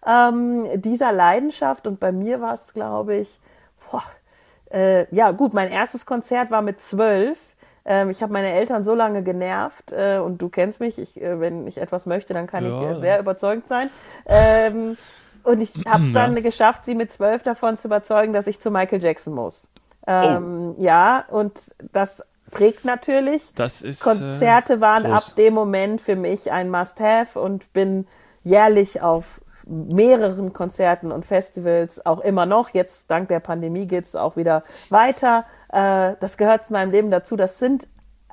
ähm, 0.07 0.67
dieser 0.81 1.13
Leidenschaft 1.13 1.87
und 1.87 2.01
bei 2.01 2.13
mir 2.13 2.41
war 2.41 2.55
es, 2.55 2.73
glaube 2.75 3.17
ich, 3.17 3.41
boah, 3.91 4.03
äh, 4.71 5.07
ja 5.15 5.31
gut, 5.33 5.55
mein 5.55 5.71
erstes 5.71 6.07
Konzert 6.07 6.51
war 6.51 6.63
mit 6.63 6.81
zwölf. 6.81 7.39
Ähm, 7.85 8.11
ich 8.11 8.23
habe 8.23 8.33
meine 8.33 8.53
Eltern 8.53 8.83
so 8.85 8.95
lange 8.95 9.23
genervt 9.23 9.93
äh, 9.93 10.19
und 10.19 10.39
du 10.43 10.49
kennst 10.49 10.81
mich, 10.81 10.99
ich, 10.99 11.21
äh, 11.21 11.39
wenn 11.41 11.67
ich 11.67 11.79
etwas 11.79 12.07
möchte, 12.07 12.35
dann 12.35 12.47
kann 12.47 12.65
Ja. 12.65 12.71
ich 12.71 12.81
äh, 12.83 12.95
sehr 12.97 13.21
überzeugt 13.21 13.69
sein. 13.69 13.91
Ähm, 14.27 14.97
und 15.45 15.61
ich 15.61 15.73
habe 15.89 16.03
es 16.05 16.13
dann 16.13 16.35
Ja. 16.35 16.43
geschafft, 16.43 16.85
sie 16.85 16.95
mit 16.97 17.13
zwölf 17.13 17.43
davon 17.45 17.77
zu 17.77 17.89
überzeugen, 17.89 18.33
dass 18.33 18.47
ich 18.49 18.61
zu 18.61 18.71
Michael 18.71 19.03
Jackson 19.03 19.35
muss. 19.35 19.71
Ähm, 20.09 20.75
Ja, 20.79 21.25
und 21.31 21.75
das 21.93 22.23
prägt 22.51 22.85
natürlich. 22.85 23.53
Das 23.55 23.83
ist. 23.83 24.01
Konzerte 24.03 24.81
waren 24.81 25.05
groß. 25.05 25.13
ab 25.13 25.37
dem 25.37 25.55
Moment 25.55 26.01
für 26.01 26.17
mich 26.17 26.51
ein 26.53 26.71
Must-Have 26.71 27.41
und 27.41 27.73
bin 27.73 28.07
jährlich 28.43 29.01
auf 29.03 29.41
mehreren 29.67 30.53
Konzerten 30.53 31.11
und 31.13 31.27
Festivals 31.27 32.05
auch 32.07 32.21
immer 32.21 32.47
noch. 32.47 32.71
Jetzt 32.73 33.11
dank 33.11 33.29
der 33.29 33.41
Pandemie 33.41 33.87
geht's 33.87 34.15
auch 34.15 34.37
wieder 34.37 34.63
weiter. 34.91 35.45
Äh, 35.73 36.15
das 36.21 36.37
gehört 36.37 36.65
zu 36.65 36.73
meinem 36.73 36.93
Leben 36.93 37.11
dazu. 37.11 37.37
Das 37.37 37.59
sind 37.59 37.89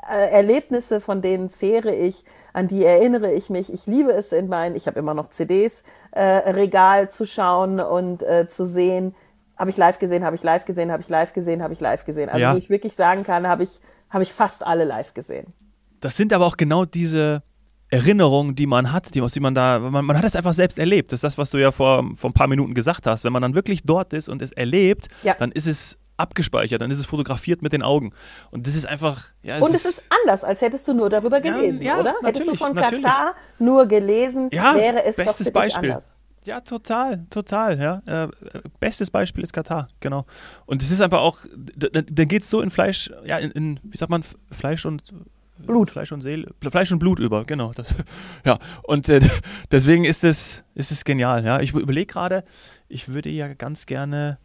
äh, 0.09 0.29
Erlebnisse, 0.31 0.99
von 0.99 1.21
denen 1.21 1.49
zehre 1.49 1.93
ich, 1.93 2.23
an 2.53 2.67
die 2.67 2.85
erinnere 2.85 3.31
ich 3.33 3.49
mich. 3.49 3.73
Ich 3.73 3.87
liebe 3.87 4.11
es 4.11 4.31
in 4.31 4.47
meinen, 4.47 4.75
ich 4.75 4.85
habe 4.87 4.99
immer 4.99 5.13
noch 5.13 5.29
CDs, 5.29 5.83
äh, 6.11 6.21
Regal 6.23 7.09
zu 7.09 7.25
schauen 7.25 7.79
und 7.79 8.21
äh, 8.21 8.47
zu 8.47 8.65
sehen, 8.65 9.15
habe 9.57 9.69
ich 9.69 9.77
live 9.77 9.99
gesehen, 9.99 10.23
habe 10.23 10.35
ich 10.35 10.43
live 10.43 10.65
gesehen, 10.65 10.91
habe 10.91 11.01
ich 11.01 11.09
live 11.09 11.33
gesehen, 11.33 11.63
habe 11.63 11.73
ich 11.73 11.79
live 11.79 12.05
gesehen. 12.05 12.29
Also 12.29 12.39
Ja. 12.41 12.53
wo 12.53 12.57
ich 12.57 12.69
wirklich 12.69 12.95
sagen 12.95 13.23
kann, 13.23 13.47
habe 13.47 13.63
ich, 13.63 13.79
habe 14.09 14.23
ich 14.23 14.33
fast 14.33 14.65
alle 14.65 14.83
live 14.83 15.13
gesehen. 15.13 15.53
Das 15.99 16.17
sind 16.17 16.33
aber 16.33 16.45
auch 16.45 16.57
genau 16.57 16.85
diese 16.85 17.41
Erinnerungen, 17.93 18.55
die 18.55 18.65
man 18.65 18.91
hat, 18.91 19.13
die, 19.13 19.21
aus 19.21 19.33
die 19.33 19.39
man 19.39 19.53
da, 19.53 19.77
man, 19.77 20.03
man 20.03 20.17
hat 20.17 20.25
es 20.25 20.35
einfach 20.35 20.53
selbst 20.53 20.79
erlebt. 20.79 21.11
Das 21.11 21.19
ist 21.19 21.23
das, 21.23 21.37
was 21.37 21.51
du 21.51 21.59
ja 21.59 21.71
vor, 21.71 22.03
vor 22.15 22.31
ein 22.31 22.33
paar 22.33 22.47
Minuten 22.47 22.73
gesagt 22.73 23.05
hast. 23.05 23.23
Wenn 23.23 23.31
man 23.33 23.43
dann 23.43 23.53
wirklich 23.53 23.83
dort 23.83 24.13
ist 24.13 24.29
und 24.29 24.41
es 24.41 24.51
erlebt, 24.51 25.09
Ja. 25.21 25.35
dann 25.35 25.51
ist 25.51 25.67
es 25.67 25.99
abgespeichert, 26.17 26.81
dann 26.81 26.89
ist 26.89 26.97
es 26.97 27.05
fotografiert 27.05 27.61
mit 27.61 27.71
den 27.71 27.83
Augen. 27.83 28.11
Und 28.49 28.65
das 28.65 28.75
ist 28.75 28.87
einfach, 28.87 29.25
ja, 29.43 29.59
Und 29.59 29.69
es 29.75 29.85
ist 29.85 30.07
anders, 30.21 30.43
als 30.43 30.61
hättest 30.61 30.87
du 30.87 30.93
nur 30.93 31.09
darüber 31.09 31.43
Ja, 31.43 31.53
gelesen, 31.55 31.83
ja, 31.83 31.99
oder? 31.99 32.15
Hättest 32.23 32.47
du 32.47 32.55
von 32.55 32.73
natürlich. 32.73 33.03
Katar 33.03 33.35
nur 33.59 33.85
gelesen, 33.87 34.49
ja, 34.51 34.73
wäre 34.75 35.03
es 35.05 35.15
bestes 35.15 35.47
doch 35.47 35.53
Beispiel. 35.53 35.91
anders. 35.91 36.15
Ja, 36.45 36.61
total, 36.61 37.25
total, 37.29 37.79
ja. 37.79 38.23
Äh, 38.23 38.27
bestes 38.79 39.09
Beispiel 39.11 39.43
ist 39.43 39.53
Katar, 39.53 39.87
genau. 39.99 40.25
Und 40.65 40.81
es 40.81 40.91
ist 40.91 40.99
einfach 40.99 41.21
auch, 41.21 41.37
dann 41.75 42.27
geht 42.27 42.41
es 42.41 42.49
so 42.49 42.59
in 42.61 42.69
Fleisch, 42.69 43.11
ja, 43.23 43.37
in, 43.37 43.51
in, 43.51 43.79
wie 43.83 43.97
sagt 43.97 44.09
man, 44.11 44.23
Fleisch 44.51 44.85
und 44.85 45.03
Blut. 45.57 45.91
Fleisch 45.91 46.11
und 46.11 46.21
Seele, 46.21 46.51
Fleisch 46.61 46.91
und 46.91 46.99
Blut 46.99 47.19
über, 47.19 47.45
genau. 47.45 47.71
Das, 47.73 47.95
ja, 48.45 48.57
und 48.83 49.09
äh, 49.09 49.21
deswegen 49.71 50.03
ist 50.03 50.23
es, 50.23 50.65
ist 50.75 50.91
es 50.91 51.03
genial, 51.05 51.45
ja. 51.45 51.59
Ich 51.59 51.73
überlege 51.73 52.07
gerade, 52.07 52.43
ich 52.87 53.09
würde 53.09 53.29
ja 53.29 53.53
ganz 53.53 53.85
gerne, 53.85 54.39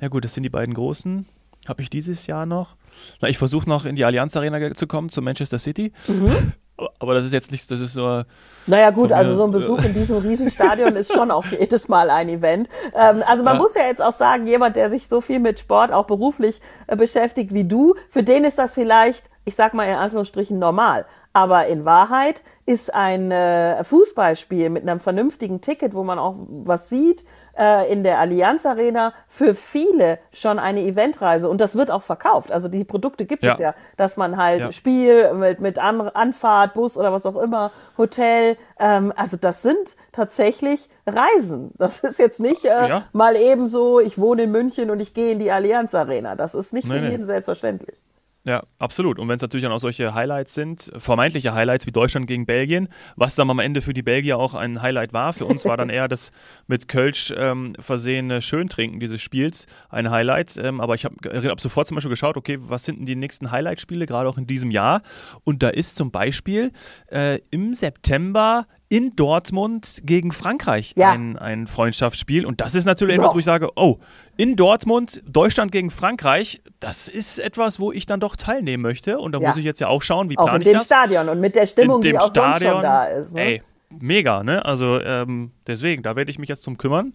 ja 0.00 0.08
gut, 0.08 0.24
das 0.24 0.34
sind 0.34 0.42
die 0.42 0.50
beiden 0.50 0.74
großen, 0.74 1.26
habe 1.66 1.82
ich 1.82 1.90
dieses 1.90 2.26
Jahr 2.26 2.46
noch. 2.46 2.76
Na, 3.20 3.28
ich 3.28 3.38
versuche 3.38 3.68
noch 3.68 3.84
in 3.84 3.96
die 3.96 4.04
Allianz 4.04 4.36
Arena 4.36 4.74
zu 4.74 4.86
kommen, 4.86 5.08
zu 5.08 5.22
Manchester 5.22 5.58
City. 5.58 5.92
Mhm. 6.08 6.52
Aber, 6.98 7.14
das 7.14 7.24
ist 7.24 7.32
jetzt 7.32 7.50
nicht, 7.52 7.70
das 7.70 7.80
ist 7.80 7.96
nur, 7.96 8.26
Naja 8.66 8.90
gut, 8.90 9.12
also 9.12 9.34
so 9.36 9.44
ein 9.44 9.50
Besuch 9.50 9.82
in 9.84 9.94
diesem 9.94 10.16
Riesenstadion 10.18 10.96
ist 10.96 11.12
schon 11.12 11.30
auch 11.30 11.44
jedes 11.46 11.88
Mal 11.88 12.10
ein 12.10 12.28
Event. 12.28 12.68
Ähm, 12.94 13.22
also 13.26 13.42
man 13.44 13.56
Ja. 13.56 13.60
muss 13.62 13.74
ja 13.74 13.82
jetzt 13.86 14.02
auch 14.02 14.12
sagen, 14.12 14.46
jemand, 14.46 14.76
der 14.76 14.90
sich 14.90 15.08
so 15.08 15.20
viel 15.20 15.38
mit 15.40 15.58
Sport 15.60 15.92
auch 15.92 16.06
beruflich 16.06 16.60
äh, 16.86 16.96
beschäftigt 16.96 17.52
wie 17.54 17.64
du, 17.64 17.94
für 18.08 18.22
den 18.22 18.44
ist 18.44 18.58
das 18.58 18.74
vielleicht, 18.74 19.24
ich 19.44 19.54
sag 19.56 19.74
mal 19.74 19.84
in 19.84 19.94
Anführungsstrichen, 19.94 20.58
normal. 20.58 21.04
Aber 21.32 21.66
in 21.66 21.84
Wahrheit 21.84 22.42
ist 22.66 22.92
ein 22.92 23.30
äh, 23.30 23.84
Fußballspiel 23.84 24.68
mit 24.70 24.82
einem 24.88 24.98
vernünftigen 25.00 25.60
Ticket, 25.60 25.94
wo 25.94 26.02
man 26.02 26.18
auch 26.18 26.34
was 26.48 26.88
sieht, 26.88 27.24
äh, 27.60 27.92
in 27.92 28.02
der 28.02 28.18
Allianz 28.18 28.64
Arena 28.64 29.12
für 29.28 29.54
viele 29.54 30.18
schon 30.32 30.58
eine 30.58 30.80
Eventreise 30.80 31.48
und 31.50 31.60
das 31.60 31.76
wird 31.76 31.90
auch 31.90 32.02
verkauft. 32.02 32.50
Also 32.50 32.68
die 32.68 32.84
Produkte 32.84 33.26
gibt 33.26 33.42
Ja. 33.44 33.52
es 33.52 33.58
ja, 33.58 33.74
dass 33.98 34.16
man 34.16 34.36
halt 34.38 34.64
Ja. 34.64 34.72
Spiel 34.72 35.34
mit, 35.34 35.60
mit 35.60 35.78
An 35.78 36.00
Anfahrt, 36.00 36.72
Bus 36.74 36.96
oder 36.96 37.12
was 37.12 37.26
auch 37.26 37.36
immer, 37.36 37.70
Hotel. 37.98 38.56
Ähm, 38.78 39.12
also 39.14 39.36
das 39.36 39.62
sind 39.62 39.96
tatsächlich 40.12 40.88
Reisen. 41.06 41.72
Das 41.76 42.00
ist 42.00 42.18
jetzt 42.18 42.40
nicht 42.40 42.64
äh, 42.64 42.88
Ja. 42.88 43.02
mal 43.12 43.36
eben 43.36 43.68
so, 43.68 44.00
ich 44.00 44.18
wohne 44.18 44.44
in 44.44 44.50
München 44.52 44.90
und 44.90 45.00
ich 45.00 45.12
gehe 45.12 45.32
in 45.32 45.38
die 45.38 45.52
Allianz 45.52 45.94
Arena. 45.94 46.34
Das 46.36 46.54
ist 46.54 46.72
nicht 46.72 46.88
Nee, 46.88 46.94
für 46.94 47.00
nee. 47.00 47.10
jeden 47.10 47.26
selbstverständlich. 47.26 47.96
Ja, 48.44 48.62
absolut. 48.78 49.18
Und 49.18 49.28
wenn 49.28 49.36
es 49.36 49.42
natürlich 49.42 49.64
dann 49.64 49.72
auch 49.72 49.78
solche 49.80 50.14
Highlights 50.14 50.54
sind, 50.54 50.90
vermeintliche 50.96 51.52
Highlights 51.52 51.86
wie 51.86 51.92
Deutschland 51.92 52.26
gegen 52.26 52.46
Belgien, 52.46 52.88
was 53.14 53.34
dann 53.34 53.50
am 53.50 53.58
Ende 53.58 53.82
für 53.82 53.92
die 53.92 54.02
Belgier 54.02 54.38
auch 54.38 54.54
ein 54.54 54.80
Highlight 54.80 55.12
war, 55.12 55.34
für 55.34 55.44
uns 55.44 55.66
war 55.66 55.76
dann 55.76 55.90
eher 55.90 56.08
das 56.08 56.32
mit 56.66 56.88
Kölsch 56.88 57.34
ähm, 57.36 57.74
versehene 57.78 58.40
Schöntrinken 58.40 58.98
dieses 58.98 59.20
Spiels 59.20 59.66
ein 59.90 60.10
Highlight. 60.10 60.56
Ähm, 60.56 60.80
aber 60.80 60.94
ich 60.94 61.04
habe 61.04 61.16
hab 61.50 61.60
sofort 61.60 61.86
zum 61.86 61.96
Beispiel 61.96 62.08
geschaut, 62.10 62.38
okay, 62.38 62.56
was 62.60 62.86
sind 62.86 62.98
denn 63.00 63.06
die 63.06 63.14
nächsten 63.14 63.50
Highlight-Spiele, 63.50 64.06
gerade 64.06 64.26
auch 64.28 64.38
in 64.38 64.46
diesem 64.46 64.70
Jahr? 64.70 65.02
Und 65.44 65.62
da 65.62 65.68
ist 65.68 65.96
zum 65.96 66.10
Beispiel 66.10 66.72
äh, 67.12 67.40
im 67.50 67.74
September 67.74 68.66
in 68.88 69.14
Dortmund 69.16 70.00
gegen 70.04 70.32
Frankreich 70.32 70.94
Ja. 70.96 71.12
ein, 71.12 71.38
ein 71.38 71.66
Freundschaftsspiel. 71.66 72.46
Und 72.46 72.60
das 72.62 72.74
ist 72.74 72.86
natürlich 72.86 73.16
So. 73.16 73.22
etwas, 73.22 73.34
wo 73.34 73.38
ich 73.38 73.44
sage, 73.44 73.68
oh, 73.76 73.98
in 74.36 74.56
Dortmund, 74.56 75.22
Deutschland 75.26 75.70
gegen 75.72 75.90
Frankreich, 75.90 76.62
das 76.80 77.08
ist 77.08 77.38
etwas, 77.38 77.78
wo 77.78 77.92
ich 77.92 78.06
dann 78.06 78.20
doch 78.20 78.36
teilnehmen 78.36 78.82
möchte. 78.82 79.18
Und 79.18 79.32
da 79.32 79.38
Ja. 79.40 79.48
muss 79.48 79.56
ich 79.58 79.64
jetzt 79.64 79.80
ja 79.80 79.88
auch 79.88 80.02
schauen, 80.02 80.30
wie 80.30 80.38
Auch 80.38 80.44
plane 80.44 80.56
in 80.56 80.62
ich 80.62 80.68
dem 80.68 80.78
das. 80.78 80.86
Stadion 80.86 81.28
und 81.28 81.40
mit 81.40 81.54
der 81.54 81.66
Stimmung, 81.66 81.96
in 81.96 82.02
dem 82.02 82.12
die 82.12 82.18
auch 82.18 82.22
sonst 82.34 82.36
Stadion, 82.56 82.72
schon 82.72 82.82
da 82.82 83.04
ist. 83.04 83.34
Ne? 83.34 83.40
ey, 83.40 83.62
mega, 83.90 84.42
ne? 84.42 84.64
Also 84.64 85.00
ähm, 85.00 85.52
deswegen, 85.66 86.02
da 86.02 86.16
werde 86.16 86.30
ich 86.30 86.38
mich 86.38 86.48
jetzt 86.48 86.64
drum 86.66 86.78
kümmern, 86.78 87.12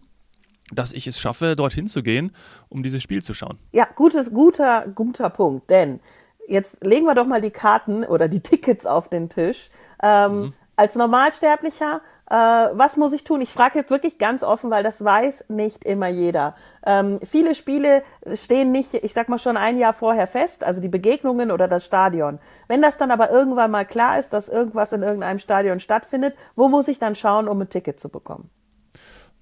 dass 0.72 0.94
ich 0.94 1.08
es 1.08 1.20
schaffe, 1.20 1.56
dorthin 1.56 1.88
zu 1.88 2.04
gehen, 2.04 2.32
um 2.70 2.84
dieses 2.84 3.02
Spiel 3.02 3.22
zu 3.24 3.34
schauen. 3.34 3.58
Ja, 3.72 3.88
gutes, 3.96 4.32
guter, 4.34 4.86
guter 4.94 5.30
Punkt. 5.30 5.70
Denn 5.70 6.00
jetzt 6.48 6.84
legen 6.84 7.06
wir 7.06 7.16
doch 7.16 7.26
mal 7.28 7.42
die 7.42 7.52
Karten 7.52 8.04
oder 8.04 8.28
die 8.28 8.40
Tickets 8.42 8.86
auf 8.86 9.10
den 9.10 9.30
Tisch. 9.30 9.70
Ähm, 10.04 10.40
mhm. 10.42 10.54
Als 10.76 10.96
Normalsterblicher 10.96 12.02
äh, 12.30 12.36
was 12.36 12.98
muss 12.98 13.14
ich 13.14 13.24
tun? 13.24 13.42
Ich 13.42 13.54
frage 13.54 13.80
jetzt 13.80 13.92
wirklich 13.92 14.18
ganz 14.18 14.44
offen, 14.44 14.72
weil 14.72 14.84
das 14.84 15.04
weiß 15.04 15.46
nicht 15.50 15.84
immer 15.84 16.08
jeder. 16.08 16.56
Ähm, 16.86 17.20
viele 17.24 17.56
Spiele 17.56 18.04
stehen 18.34 18.72
nicht, 18.72 18.94
ich 18.94 19.14
sag 19.14 19.30
mal 19.30 19.40
schon 19.40 19.58
ein 19.58 19.78
Jahr 19.78 19.94
vorher 19.94 20.28
fest, 20.28 20.64
also 20.64 20.82
die 20.82 20.88
Begegnungen 20.88 21.52
oder 21.52 21.68
das 21.68 21.86
Stadion. 21.86 22.40
Wenn 22.68 22.82
das 22.82 22.98
dann 22.98 23.12
aber 23.12 23.30
irgendwann 23.30 23.72
mal 23.72 23.86
klar 23.86 24.20
ist, 24.20 24.34
dass 24.34 24.50
irgendwas 24.50 24.92
in 24.92 25.04
irgendeinem 25.04 25.40
Stadion 25.40 25.80
stattfindet, 25.80 26.36
wo 26.56 26.68
muss 26.68 26.88
ich 26.88 27.00
dann 27.00 27.16
schauen, 27.16 27.48
um 27.48 27.62
ein 27.62 27.70
Ticket 27.70 28.00
zu 28.00 28.10
bekommen? 28.10 28.50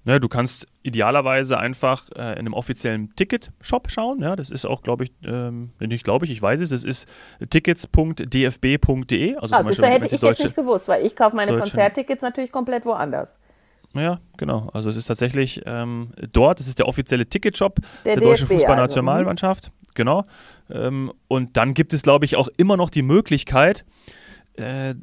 Ne, 0.06 0.20
du 0.20 0.28
kannst 0.28 0.66
idealerweise 0.82 1.58
einfach 1.58 2.10
äh, 2.10 2.32
in 2.32 2.40
einem 2.40 2.52
offiziellen 2.52 3.14
Ticket-Shop 3.16 3.90
schauen. 3.90 4.20
Ja, 4.20 4.36
das 4.36 4.50
ist 4.50 4.66
auch, 4.66 4.82
glaube 4.82 5.04
ich, 5.04 5.12
ähm, 5.24 5.70
nicht 5.80 6.04
glaube 6.04 6.26
ich, 6.26 6.30
ich 6.30 6.42
weiß 6.42 6.60
es, 6.60 6.72
es 6.72 6.84
ist 6.84 7.08
tickets.dfb.de. 7.48 9.36
Also 9.36 9.56
ah, 9.56 9.62
das 9.62 9.80
hätte 9.80 10.14
ich 10.14 10.20
jetzt 10.20 10.44
nicht 10.44 10.56
gewusst, 10.56 10.88
weil 10.88 11.06
ich 11.06 11.16
kaufe 11.16 11.34
meine 11.34 11.52
Deutsche. 11.52 11.70
Konzerttickets 11.70 12.22
natürlich 12.22 12.52
komplett 12.52 12.84
woanders. 12.84 13.38
Ja, 13.94 14.20
genau. 14.36 14.68
Also 14.74 14.90
es 14.90 14.96
ist 14.96 15.06
tatsächlich 15.06 15.62
ähm, 15.64 16.10
dort, 16.32 16.60
es 16.60 16.68
ist 16.68 16.78
der 16.78 16.88
offizielle 16.88 17.26
Ticketshop 17.26 17.76
der, 18.04 18.16
der 18.16 18.28
deutschen 18.28 18.48
Fußballnationalmannschaft. 18.48 19.66
Also. 19.66 19.78
Genau. 19.94 20.24
Ähm, 20.68 21.12
und 21.28 21.56
dann 21.56 21.72
gibt 21.72 21.92
es, 21.92 22.02
glaube 22.02 22.24
ich, 22.24 22.36
auch 22.36 22.48
immer 22.56 22.76
noch 22.76 22.90
die 22.90 23.02
Möglichkeit, 23.02 23.84
äh, 24.54 24.94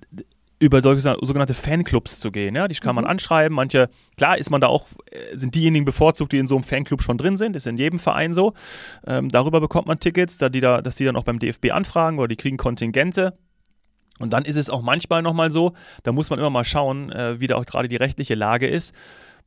über 0.61 0.83
sogenannte 0.83 1.55
Fanclubs 1.55 2.19
zu 2.19 2.31
gehen. 2.31 2.55
Ja? 2.55 2.67
Die 2.67 2.75
kann 2.75 2.93
man 2.93 3.03
mhm. 3.03 3.09
anschreiben. 3.09 3.55
Manche, 3.55 3.89
klar 4.15 4.37
ist 4.37 4.51
man 4.51 4.61
da 4.61 4.67
auch, 4.67 4.85
äh, 5.09 5.35
sind 5.35 5.55
diejenigen 5.55 5.85
bevorzugt, 5.85 6.31
die 6.31 6.37
in 6.37 6.47
so 6.47 6.55
einem 6.55 6.63
Fanclub 6.63 7.01
schon 7.01 7.17
drin 7.17 7.35
sind. 7.35 7.55
Ist 7.55 7.65
in 7.65 7.77
jedem 7.77 7.97
Verein 7.97 8.31
so. 8.31 8.53
Ähm, 9.07 9.31
darüber 9.31 9.59
bekommt 9.59 9.87
man 9.87 9.99
Tickets, 9.99 10.37
da 10.37 10.49
die 10.49 10.59
da, 10.59 10.83
dass 10.83 10.97
die 10.97 11.05
dann 11.05 11.15
auch 11.15 11.23
beim 11.23 11.39
DFB 11.39 11.71
anfragen 11.71 12.19
oder 12.19 12.27
die 12.27 12.35
kriegen 12.35 12.57
Kontingente. 12.57 13.35
Und 14.19 14.33
dann 14.33 14.45
ist 14.45 14.55
es 14.55 14.69
auch 14.69 14.83
manchmal 14.83 15.23
nochmal 15.23 15.51
so, 15.51 15.73
da 16.03 16.11
muss 16.11 16.29
man 16.29 16.37
immer 16.37 16.51
mal 16.51 16.63
schauen, 16.63 17.11
äh, 17.11 17.39
wie 17.39 17.47
da 17.47 17.55
auch 17.55 17.65
gerade 17.65 17.87
die 17.87 17.95
rechtliche 17.95 18.35
Lage 18.35 18.67
ist. 18.67 18.93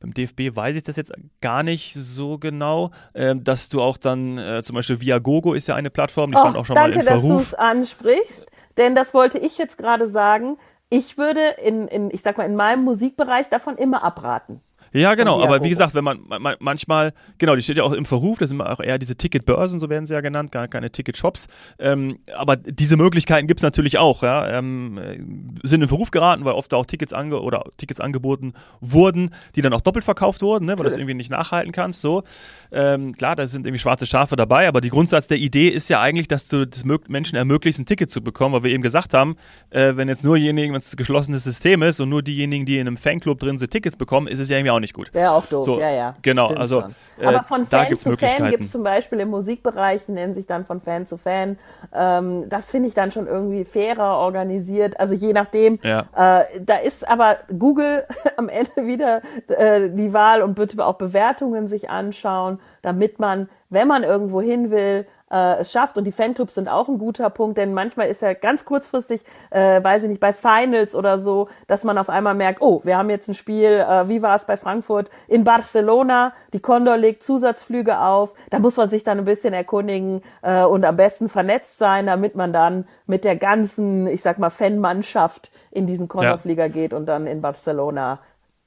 Beim 0.01 0.13
DFB 0.13 0.53
weiß 0.53 0.75
ich 0.75 0.83
das 0.83 0.97
jetzt 0.97 1.13
gar 1.39 1.63
nicht 1.63 1.93
so 1.93 2.37
genau, 2.37 2.91
äh, 3.13 3.37
dass 3.37 3.69
du 3.69 3.81
auch 3.81 3.95
dann, 3.95 4.37
äh, 4.37 4.63
zum 4.63 4.75
Beispiel 4.75 4.99
Viagogo 4.99 5.53
ist 5.53 5.67
ja 5.67 5.75
eine 5.75 5.89
Plattform, 5.89 6.31
die 6.31 6.37
oh, 6.37 6.41
stand 6.41 6.57
auch 6.57 6.65
schon 6.65 6.75
danke, 6.75 6.97
mal 6.97 7.01
in 7.03 7.07
Verruf. 7.07 7.21
Danke, 7.21 7.39
dass 7.39 7.49
du 7.49 7.53
es 7.53 7.53
ansprichst, 7.53 8.51
denn 8.77 8.95
das 8.95 9.13
wollte 9.13 9.37
ich 9.37 9.57
jetzt 9.57 9.77
gerade 9.77 10.09
sagen 10.09 10.57
ich 10.89 11.17
würde 11.17 11.41
in, 11.63 11.87
in, 11.87 12.11
ich 12.11 12.21
sag 12.21 12.37
mal, 12.37 12.45
in 12.45 12.55
meinem 12.55 12.83
Musikbereich 12.83 13.49
davon 13.49 13.77
immer 13.77 14.03
abraten. 14.03 14.61
Ja, 14.95 15.15
genau, 15.15 15.43
aber 15.43 15.61
wie 15.61 15.69
gesagt, 15.69 15.93
wenn 15.93 16.05
man, 16.05 16.19
man, 16.27 16.55
manchmal, 16.59 17.13
genau, 17.37 17.55
die 17.55 17.61
steht 17.61 17.75
ja 17.75 17.83
auch 17.83 17.91
im 17.91 18.05
Verruf, 18.05 18.37
das 18.37 18.49
sind 18.49 18.61
auch 18.61 18.79
eher 18.79 18.97
diese 18.97 19.17
Ticketbörsen, 19.17 19.77
so 19.77 19.89
werden 19.89 20.05
sie 20.05 20.13
ja 20.13 20.21
genannt, 20.21 20.53
gar 20.53 20.69
keine 20.69 20.89
Ticketshops. 20.89 21.47
Ähm, 21.79 22.19
aber 22.33 22.55
diese 22.55 22.95
Möglichkeiten 22.95 23.45
gibt 23.47 23.59
es 23.59 23.63
natürlich 23.63 23.97
auch, 23.97 24.23
ja. 24.23 24.57
Ähm, 24.57 25.57
sind 25.63 25.81
in 25.81 25.89
Verruf 25.89 26.11
geraten, 26.11 26.45
weil 26.45 26.53
oft 26.53 26.73
auch 26.73 26.85
Tickets 26.85 27.11
ange 27.11 27.41
oder 27.41 27.65
Tickets 27.75 27.99
angeboten 27.99 28.53
wurden, 28.79 29.31
die 29.55 29.61
dann 29.61 29.73
auch 29.73 29.81
doppelt 29.81 30.05
verkauft 30.05 30.41
wurden, 30.41 30.65
ne, 30.65 30.71
weil 30.71 30.77
du 30.77 30.83
das 30.83 30.95
irgendwie 30.95 31.13
nicht 31.13 31.29
nachhalten 31.29 31.73
kannst. 31.73 31.99
So. 31.99 32.23
Ähm, 32.71 33.11
klar, 33.13 33.35
da 33.35 33.47
sind 33.47 33.67
irgendwie 33.67 33.79
schwarze 33.79 34.05
Schafe 34.05 34.37
dabei, 34.37 34.69
aber 34.69 34.79
die 34.79 34.89
Grundsatz 34.89 35.27
der 35.27 35.37
Idee 35.37 35.67
ist 35.67 35.89
ja 35.89 35.99
eigentlich, 35.99 36.29
dass 36.29 36.47
du 36.47 36.65
das 36.65 36.85
Menschen 36.85 37.35
ermöglicht, 37.35 37.79
ein 37.79 37.85
Ticket 37.85 38.09
zu 38.09 38.21
bekommen, 38.21 38.55
weil 38.55 38.63
wir 38.63 38.71
eben 38.71 38.83
gesagt 38.83 39.13
haben, 39.13 39.35
äh, 39.71 39.93
wenn 39.95 40.07
jetzt 40.07 40.23
nur 40.23 40.37
diejenigen, 40.37 40.71
wenn 40.71 40.79
es 40.79 40.93
ein 40.93 40.97
geschlossenes 40.97 41.43
System 41.43 41.83
ist 41.83 41.99
und 41.99 42.07
nur 42.07 42.23
diejenigen, 42.23 42.65
die 42.65 42.77
in 42.77 42.87
einem 42.87 42.97
Fanclub 42.97 43.39
drin 43.39 43.57
sind, 43.57 43.71
Tickets 43.71 43.97
bekommen, 43.97 44.27
ist 44.27 44.39
es 44.39 44.47
ja 44.49 44.57
irgendwie 44.57 44.71
auch 44.71 44.79
nicht 44.79 44.84
gut. 44.93 45.13
Wäre 45.13 45.31
auch 45.31 45.45
doof, 45.45 45.65
so, 45.65 45.79
ja, 45.79 45.89
ja. 45.89 46.15
Genau, 46.21 46.47
also. 46.47 46.83
Äh, 47.17 47.25
Aber 47.25 47.43
von 47.43 47.65
Fan 47.65 47.95
zu 47.97 48.17
Fan 48.17 48.49
gibt 48.49 48.63
es 48.63 48.71
zum 48.71 48.83
Beispiel 48.83 49.19
im 49.21 49.29
Musikbereich, 49.29 50.05
die 50.05 50.11
nennen 50.11 50.33
sich 50.33 50.47
dann 50.47 50.65
von 50.65 50.81
Fan 50.81 51.05
zu 51.05 51.17
Fan. 51.17 51.57
Ähm, 51.93 52.45
das 52.49 52.71
finde 52.71 52.89
ich 52.89 52.93
dann 52.93 53.11
schon 53.11 53.27
irgendwie 53.27 53.63
fairer 53.63 54.17
organisiert. 54.17 54.99
Also 54.99 55.13
je 55.13 55.33
nachdem. 55.33 55.79
Ja. 55.81 56.07
Äh, 56.15 56.43
da 56.61 56.77
ist 56.77 57.07
aber 57.07 57.37
Google 57.57 58.05
am 58.37 58.49
Ende 58.49 58.85
wieder 58.85 59.21
äh, 59.47 59.89
die 59.89 60.13
Wahl 60.13 60.41
und 60.41 60.55
bitte 60.55 60.85
auch 60.85 60.95
Bewertungen 60.95 61.67
sich 61.67 61.89
anschauen, 61.89 62.59
damit 62.81 63.19
man, 63.19 63.49
wenn 63.69 63.87
man 63.87 64.03
irgendwo 64.03 64.41
hin 64.41 64.71
will, 64.71 65.05
äh, 65.31 65.59
es 65.59 65.71
schafft. 65.71 65.97
Und 65.97 66.05
die 66.05 66.11
Fanclubs 66.11 66.55
sind 66.55 66.67
auch 66.67 66.87
ein 66.87 66.97
guter 66.97 67.29
Punkt, 67.29 67.57
denn 67.57 67.73
manchmal 67.73 68.07
ist 68.07 68.21
ja 68.21 68.33
ganz 68.33 68.65
kurzfristig, 68.65 69.21
äh, 69.49 69.83
weiß 69.83 70.03
ich 70.03 70.09
nicht, 70.09 70.21
bei 70.21 70.33
Finals 70.33 70.95
oder 70.95 71.19
so, 71.19 71.49
dass 71.67 71.83
man 71.83 71.97
auf 71.97 72.09
einmal 72.09 72.35
merkt, 72.35 72.61
oh, 72.61 72.81
wir 72.83 72.97
haben 72.97 73.09
jetzt 73.09 73.27
ein 73.27 73.33
Spiel, 73.33 73.85
äh, 73.87 74.07
wie 74.07 74.21
war 74.21 74.35
es 74.35 74.45
bei 74.45 74.57
Frankfurt, 74.57 75.09
in 75.27 75.43
Barcelona, 75.43 76.33
die 76.53 76.59
Condor 76.59 76.97
legt 76.97 77.23
Zusatzflüge 77.23 77.99
auf, 77.99 78.33
da 78.49 78.59
muss 78.59 78.77
man 78.77 78.89
sich 78.89 79.03
dann 79.03 79.19
ein 79.19 79.25
bisschen 79.25 79.53
erkundigen 79.53 80.21
äh, 80.41 80.63
und 80.63 80.85
am 80.85 80.95
besten 80.95 81.29
vernetzt 81.29 81.77
sein, 81.77 82.05
damit 82.05 82.35
man 82.35 82.53
dann 82.53 82.87
mit 83.05 83.25
der 83.25 83.35
ganzen, 83.35 84.07
ich 84.07 84.21
sag 84.21 84.39
mal, 84.39 84.49
Fanmannschaft 84.49 85.51
in 85.71 85.87
diesen 85.87 86.07
Condor-Flieger 86.07 86.65
ja. 86.65 86.71
geht 86.71 86.93
und 86.93 87.05
dann 87.05 87.27
in 87.27 87.41
Barcelona 87.41 88.19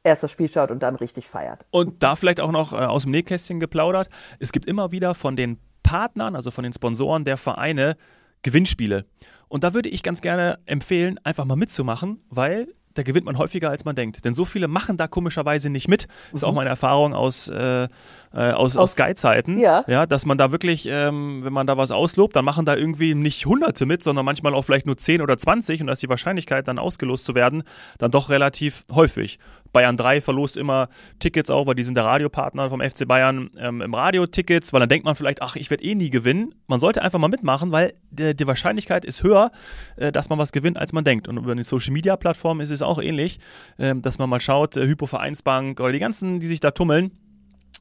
erst 0.05 0.23
das 0.23 0.31
Spiel 0.31 0.49
schaut 0.49 0.71
und 0.71 0.83
dann 0.83 0.97
richtig 0.97 1.29
feiert. 1.29 1.67
Und 1.71 2.03
da 2.03 2.17
vielleicht 2.17 2.41
auch 2.41 2.53
noch 2.53 2.73
äh, 2.73 2.77
aus 2.77 3.03
dem 3.03 3.13
Nähkästchen 3.13 3.61
geplaudert. 3.61 4.09
Es 4.39 4.53
gibt 4.53 4.67
immer 4.67 4.91
wieder 4.91 5.15
von 5.15 5.37
den 5.37 5.59
Partnern, 5.89 6.37
also 6.37 6.51
von 6.51 6.65
den 6.65 6.75
Sponsoren 6.75 7.25
der 7.25 7.39
Vereine, 7.39 7.97
Gewinnspiele. 8.43 9.07
Und 9.49 9.65
da 9.65 9.73
würde 9.73 9.89
ich 9.89 10.03
ganz 10.03 10.21
gerne 10.21 10.59
empfehlen, 10.67 11.19
einfach 11.25 11.47
mal 11.47 11.57
mitzumachen, 11.57 12.21
weil 12.29 12.69
da 12.93 13.03
gewinnt 13.03 13.25
man 13.25 13.39
häufiger, 13.39 13.71
als 13.71 13.87
man 13.87 13.97
denkt. 13.97 14.23
Denn 14.27 14.35
so 14.35 14.45
viele 14.45 14.69
machen 14.69 14.99
da 14.99 15.07
komischerweise 15.07 15.71
nicht 15.71 15.89
mit. 15.89 16.07
Das 16.33 16.41
ist 16.41 16.45
auch 16.45 16.51
mhm. 16.51 16.57
meine 16.57 16.71
Erfahrung 16.71 17.15
aus, 17.15 17.49
äh, 17.49 17.89
äh, 18.33 18.51
aus, 18.51 18.77
aus, 18.77 18.77
aus 18.77 18.93
Sky-Zeiten. 18.93 19.59
Ja. 19.59 19.85
ja. 19.87 20.07
Dass 20.07 20.27
man 20.27 20.39
da 20.39 20.53
wirklich, 20.53 20.87
ähm, 20.91 21.45
wenn 21.45 21.53
man 21.53 21.67
da 21.67 21.77
was 21.77 21.91
auslobt, 21.91 22.37
dann 22.37 22.45
machen 22.45 22.65
da 22.65 22.77
irgendwie 22.77 23.15
nicht 23.15 23.47
Hunderte 23.47 23.87
mit, 23.87 24.03
sondern 24.03 24.25
manchmal 24.25 24.55
auch 24.55 24.63
vielleicht 24.63 24.87
nur 24.87 24.97
10 24.97 25.23
oder 25.23 25.39
20 25.39 25.81
und 25.81 25.87
da 25.87 25.93
ist 25.93 26.03
die 26.03 26.09
Wahrscheinlichkeit, 26.09 26.69
dann 26.69 26.79
ausgelost 26.79 27.25
zu 27.25 27.35
werden, 27.35 27.63
dann 27.99 28.11
doch 28.11 28.31
relativ 28.31 28.85
häufig. 28.93 29.39
Bayern 29.73 29.97
3 29.97 30.21
verlost 30.21 30.57
immer 30.57 30.89
Tickets 31.19 31.51
auch, 31.51 31.67
weil 31.67 31.75
die 31.75 31.85
sind 31.85 31.95
der 31.95 32.05
Radiopartner 32.05 32.71
vom 32.71 32.81
FC 32.81 33.07
Bayern 33.07 33.51
ähm, 33.59 33.81
im 33.83 33.95
Radio-Tickets, 33.95 34.73
weil 34.73 34.81
dann 34.81 34.89
denkt 34.89 35.05
man 35.05 35.15
vielleicht, 35.15 35.43
ach, 35.43 35.57
ich 35.57 35.71
werde 35.71 35.85
eh 35.85 35.95
nie 35.95 36.11
gewinnen. 36.11 36.55
Man 36.67 36.81
sollte 36.81 37.03
einfach 37.03 37.19
mal 37.19 37.29
mitmachen, 37.29 37.73
weil 37.73 37.95
die, 38.11 38.35
die 38.35 38.47
Wahrscheinlichkeit 38.47 39.05
ist 39.05 39.23
höher, 39.23 39.51
äh, 39.97 40.11
dass 40.13 40.29
man 40.29 40.39
was 40.39 40.53
gewinnt, 40.53 40.79
als 40.79 40.93
man 40.93 41.05
denkt. 41.05 41.29
Und 41.29 41.37
über 41.37 41.55
die 41.55 41.65
Social-Media-Plattform 41.65 42.61
ist 42.61 42.71
es 42.71 42.83
auch 42.83 43.01
ähnlich, 43.01 43.41
äh, 43.77 43.95
dass 43.97 44.19
man 44.19 44.31
mal 44.31 44.41
schaut, 44.41 44.77
äh, 44.77 44.87
Hypo-Vereinsbank 44.87 45.81
oder 45.81 45.93
die 45.93 45.99
ganzen, 45.99 46.41
die 46.41 46.47
sich 46.47 46.61
da 46.61 46.71
tummeln, 46.71 47.13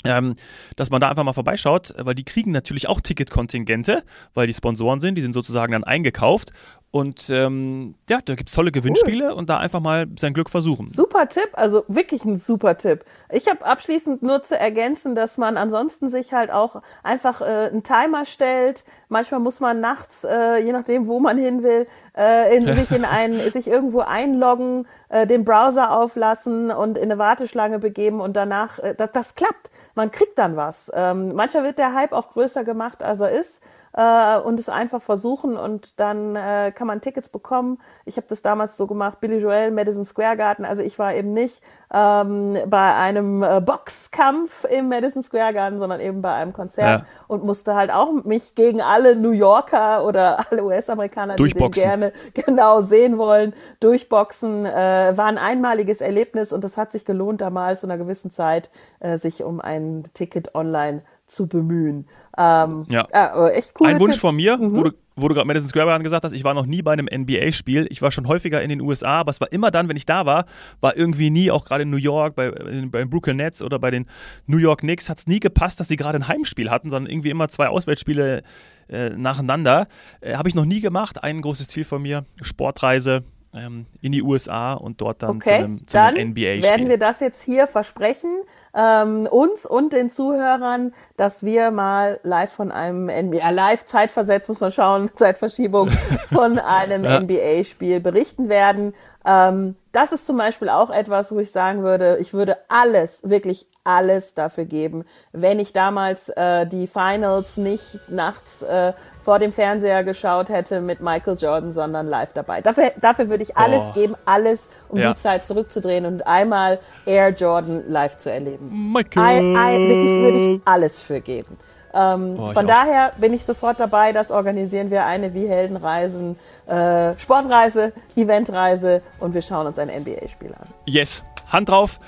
ähm, 0.07 0.35
dass 0.75 0.89
man 0.89 1.01
da 1.01 1.09
einfach 1.09 1.23
mal 1.23 1.33
vorbeischaut, 1.33 1.93
weil 1.97 2.15
die 2.15 2.23
kriegen 2.23 2.51
natürlich 2.51 2.87
auch 2.87 3.01
Ticketkontingente, 3.01 4.03
weil 4.33 4.47
die 4.47 4.53
Sponsoren 4.53 4.99
sind, 4.99 5.15
die 5.15 5.21
sind 5.21 5.33
sozusagen 5.33 5.73
dann 5.73 5.83
eingekauft 5.83 6.51
und 6.89 7.29
ähm, 7.29 7.95
ja, 8.09 8.19
da 8.23 8.35
gibt 8.35 8.47
es 8.47 8.55
tolle 8.55 8.71
Gewinnspiele 8.71 9.27
cool. 9.27 9.33
und 9.33 9.49
da 9.49 9.57
einfach 9.57 9.81
mal 9.81 10.07
sein 10.17 10.33
Glück 10.33 10.49
versuchen. 10.49 10.87
Super 10.87 11.27
Tipp, 11.27 11.49
also 11.53 11.83
wirklich 11.89 12.23
ein 12.23 12.37
super 12.37 12.77
Tipp. 12.77 13.03
Ich 13.29 13.47
habe 13.47 13.65
abschließend 13.65 14.23
nur 14.23 14.41
zu 14.43 14.57
ergänzen, 14.57 15.13
dass 15.13 15.37
man 15.37 15.57
ansonsten 15.57 16.09
sich 16.09 16.31
halt 16.31 16.49
auch 16.49 16.81
einfach 17.03 17.41
äh, 17.41 17.45
einen 17.45 17.83
Timer 17.83 18.25
stellt. 18.25 18.85
Manchmal 19.09 19.41
muss 19.41 19.59
man 19.59 19.81
nachts, 19.81 20.23
äh, 20.23 20.59
je 20.59 20.71
nachdem, 20.71 21.07
wo 21.07 21.19
man 21.19 21.37
hin 21.37 21.61
will, 21.61 21.87
äh, 22.17 22.55
in, 22.55 22.71
sich 22.71 22.89
in 22.91 23.03
ein, 23.03 23.37
sich 23.51 23.67
irgendwo 23.67 23.99
einloggen, 23.99 24.87
äh, 25.09 25.27
den 25.27 25.43
Browser 25.43 25.91
auflassen 25.91 26.71
und 26.71 26.97
in 26.97 27.11
eine 27.11 27.17
Warteschlange 27.17 27.79
begeben 27.79 28.21
und 28.21 28.37
danach, 28.37 28.79
äh, 28.79 28.95
das, 28.95 29.11
das 29.11 29.35
klappt. 29.35 29.69
Man 29.93 30.09
kriegt 30.11 30.37
dann 30.37 30.55
was. 30.55 30.89
Ähm, 30.93 31.35
manchmal 31.35 31.63
wird 31.63 31.79
der 31.79 31.93
Hype 31.93 32.13
auch 32.13 32.29
größer 32.29 32.63
gemacht, 32.63 33.03
als 33.03 33.19
er 33.19 33.31
ist 33.31 33.61
äh, 33.93 34.37
und 34.37 34.59
es 34.59 34.69
einfach 34.69 35.01
versuchen 35.01 35.57
und 35.57 35.99
dann 35.99 36.35
äh, 36.35 36.71
kann 36.73 36.87
man 36.87 37.01
Tickets 37.01 37.29
bekommen. 37.29 37.79
Ich 38.05 38.17
habe 38.17 38.27
das 38.29 38.41
damals 38.41 38.77
so 38.77 38.87
gemacht, 38.87 39.19
Billy 39.19 39.37
Joel, 39.37 39.71
Madison 39.71 40.05
Square 40.05 40.37
Garden. 40.37 40.65
Also 40.65 40.83
ich 40.83 40.99
war 40.99 41.13
eben 41.13 41.33
nicht 41.33 41.61
ähm, 41.93 42.57
bei 42.67 42.95
einem 42.95 43.43
äh, 43.43 43.61
Boxkampf 43.61 44.65
im 44.65 44.89
Madison 44.89 45.23
Square 45.23 45.53
Garden, 45.53 45.79
sondern 45.79 45.99
eben 45.99 46.21
bei 46.21 46.33
einem 46.33 46.53
Konzert 46.53 47.01
ja. 47.01 47.05
und 47.27 47.43
musste 47.43 47.75
halt 47.75 47.91
auch 47.91 48.11
mich 48.23 48.55
gegen 48.55 48.81
alle 48.81 49.15
New 49.15 49.31
Yorker 49.31 50.05
oder 50.05 50.45
alle 50.51 50.63
US-Amerikaner, 50.63 51.35
die 51.35 51.49
den 51.49 51.71
gerne 51.71 52.13
genau 52.33 52.81
sehen 52.81 53.17
wollen, 53.17 53.53
durchboxen. 53.79 54.65
Äh, 54.65 55.13
war 55.15 55.25
ein 55.25 55.37
einmaliges 55.37 56.01
Erlebnis 56.01 56.53
und 56.53 56.63
das 56.63 56.77
hat 56.77 56.91
sich 56.91 57.05
gelohnt, 57.05 57.41
damals 57.41 57.81
zu 57.81 57.87
einer 57.87 57.97
gewissen 57.97 58.31
Zeit 58.31 58.69
äh, 58.99 59.17
sich 59.17 59.43
um 59.43 59.61
ein 59.61 60.03
Ticket 60.13 60.55
online 60.55 60.99
zu 60.99 61.16
bemühen. 61.47 62.07
Ähm, 62.37 62.85
ja. 62.89 63.05
Äh, 63.11 63.51
echt 63.51 63.73
cool. 63.79 63.87
Ein 63.87 63.99
Wunsch 63.99 64.13
Tipps. 64.13 64.21
von 64.21 64.35
mir, 64.35 64.57
mhm. 64.57 64.75
wo 64.75 64.83
du, 64.83 64.91
wo 65.15 65.27
du 65.27 65.35
gerade 65.35 65.45
Madison 65.45 65.67
Square 65.67 65.87
Garden 65.87 66.03
gesagt 66.03 66.23
hast, 66.23 66.31
ich 66.31 66.43
war 66.43 66.53
noch 66.53 66.65
nie 66.65 66.81
bei 66.81 66.93
einem 66.93 67.07
NBA-Spiel. 67.11 67.87
Ich 67.89 68.01
war 68.01 68.11
schon 68.11 68.27
häufiger 68.27 68.61
in 68.61 68.69
den 68.69 68.81
USA, 68.81 69.19
aber 69.19 69.31
es 69.31 69.41
war 69.41 69.51
immer 69.51 69.69
dann, 69.69 69.89
wenn 69.89 69.97
ich 69.97 70.05
da 70.05 70.25
war, 70.25 70.45
war 70.79 70.95
irgendwie 70.95 71.29
nie, 71.29 71.51
auch 71.51 71.65
gerade 71.65 71.83
in 71.83 71.89
New 71.89 71.97
York, 71.97 72.35
bei, 72.35 72.51
bei 72.51 72.99
den 72.99 73.09
Brooklyn 73.09 73.37
Nets 73.37 73.61
oder 73.61 73.77
bei 73.79 73.91
den 73.91 74.05
New 74.45 74.57
York 74.57 74.79
Knicks, 74.79 75.09
hat 75.09 75.17
es 75.17 75.27
nie 75.27 75.39
gepasst, 75.39 75.79
dass 75.79 75.87
sie 75.89 75.97
gerade 75.97 76.17
ein 76.17 76.27
Heimspiel 76.27 76.69
hatten, 76.69 76.89
sondern 76.89 77.11
irgendwie 77.11 77.29
immer 77.29 77.49
zwei 77.49 77.67
Auswärtsspiele 77.67 78.43
äh, 78.89 79.09
nacheinander. 79.09 79.87
Äh, 80.21 80.35
Habe 80.35 80.49
ich 80.49 80.55
noch 80.55 80.65
nie 80.65 80.79
gemacht. 80.79 81.23
Ein 81.23 81.41
großes 81.41 81.67
Ziel 81.67 81.83
von 81.83 82.01
mir, 82.01 82.23
Sportreise 82.41 83.23
ähm, 83.53 83.85
in 84.01 84.11
die 84.11 84.21
USA 84.21 84.73
und 84.73 85.01
dort 85.01 85.23
dann 85.23 85.37
okay, 85.37 85.43
zu 85.43 85.53
einem, 85.53 85.87
zu 85.87 85.99
einem 85.99 86.29
NBA-Spiel. 86.29 86.63
werden 86.63 86.89
wir 86.89 86.97
das 86.97 87.19
jetzt 87.19 87.41
hier 87.41 87.67
versprechen. 87.67 88.41
Ähm, 88.77 89.27
uns 89.29 89.65
und 89.65 89.91
den 89.91 90.09
Zuhörern, 90.09 90.93
dass 91.17 91.43
wir 91.43 91.71
mal 91.71 92.19
live 92.21 92.51
von 92.51 92.71
einem 92.71 93.07
NBA, 93.07 93.49
live 93.49 93.85
zeitversetzt, 93.85 94.47
muss 94.49 94.59
man 94.59 94.71
schauen, 94.71 95.09
Zeitverschiebung, 95.15 95.89
von 96.31 96.59
einem. 96.59 97.01
NBA-Spiel 97.07 97.99
berichten 97.99 98.49
werden. 98.49 98.93
Ähm, 99.27 99.75
das 99.91 100.13
ist 100.13 100.25
zum 100.25 100.37
Beispiel 100.37 100.69
auch 100.69 100.89
etwas, 100.89 101.31
wo 101.31 101.39
ich 101.39 101.51
sagen 101.51 101.83
würde, 101.83 102.17
ich 102.19 102.33
würde 102.33 102.57
alles, 102.69 103.21
wirklich 103.27 103.67
alles 103.83 104.33
dafür 104.33 104.65
geben, 104.65 105.05
wenn 105.31 105.59
ich 105.59 105.73
damals 105.73 106.29
äh, 106.29 106.65
die 106.65 106.87
Finals 106.87 107.57
nicht 107.57 107.83
nachts 108.09 108.61
äh, 108.61 108.93
vor 109.21 109.39
dem 109.39 109.51
Fernseher 109.51 110.03
geschaut 110.03 110.49
hätte 110.49 110.81
mit 110.81 111.01
Michael 111.01 111.37
Jordan, 111.37 111.73
sondern 111.73 112.07
live 112.07 112.31
dabei. 112.33 112.61
Dafür, 112.61 112.91
dafür 113.01 113.29
würde 113.29 113.43
ich 113.43 113.55
alles 113.57 113.81
oh. 113.89 113.93
geben, 113.93 114.15
alles, 114.25 114.69
um 114.89 114.99
ja. 114.99 115.13
die 115.13 115.19
Zeit 115.19 115.45
zurückzudrehen 115.45 116.05
und 116.05 116.25
einmal 116.27 116.79
Air 117.05 117.29
Jordan 117.29 117.83
live 117.89 118.17
zu 118.17 118.31
erleben. 118.31 118.91
Michael. 118.93 119.23
I, 119.23 119.39
I, 119.39 119.89
wirklich 119.89 120.21
würde 120.21 120.37
ich 120.37 120.61
alles 120.65 121.01
für 121.01 121.21
geben. 121.21 121.57
Ähm, 121.93 122.35
oh, 122.39 122.47
von 122.51 122.67
daher 122.67 123.13
bin 123.17 123.33
ich 123.33 123.45
sofort 123.45 123.79
dabei, 123.79 124.13
das 124.13 124.31
organisieren 124.31 124.91
wir 124.91 125.05
eine 125.05 125.33
wie 125.33 125.47
Heldenreisen, 125.47 126.37
äh, 126.67 127.17
Sportreise, 127.17 127.93
Eventreise 128.15 129.01
und 129.19 129.33
wir 129.33 129.41
schauen 129.41 129.67
uns 129.67 129.79
ein 129.79 129.87
NBA-Spiel 129.87 130.53
an. 130.53 130.67
Yes, 130.85 131.23
Hand 131.47 131.69
drauf. 131.69 131.99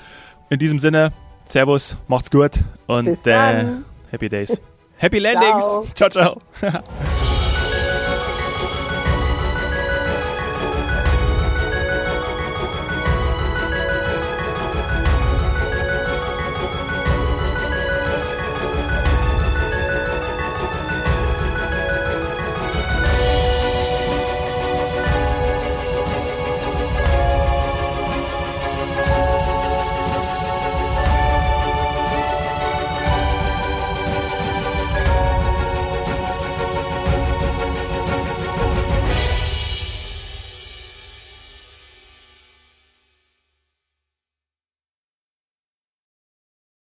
In 0.50 0.58
diesem 0.58 0.78
Sinne, 0.78 1.12
Servus, 1.44 1.96
macht's 2.08 2.30
gut 2.30 2.52
und 2.86 3.26
äh, 3.26 3.64
Happy 4.10 4.28
Days. 4.28 4.60
Happy 4.98 5.18
Landings. 5.18 5.64
ciao, 5.94 6.08
ciao. 6.10 6.40
ciao. 6.58 6.82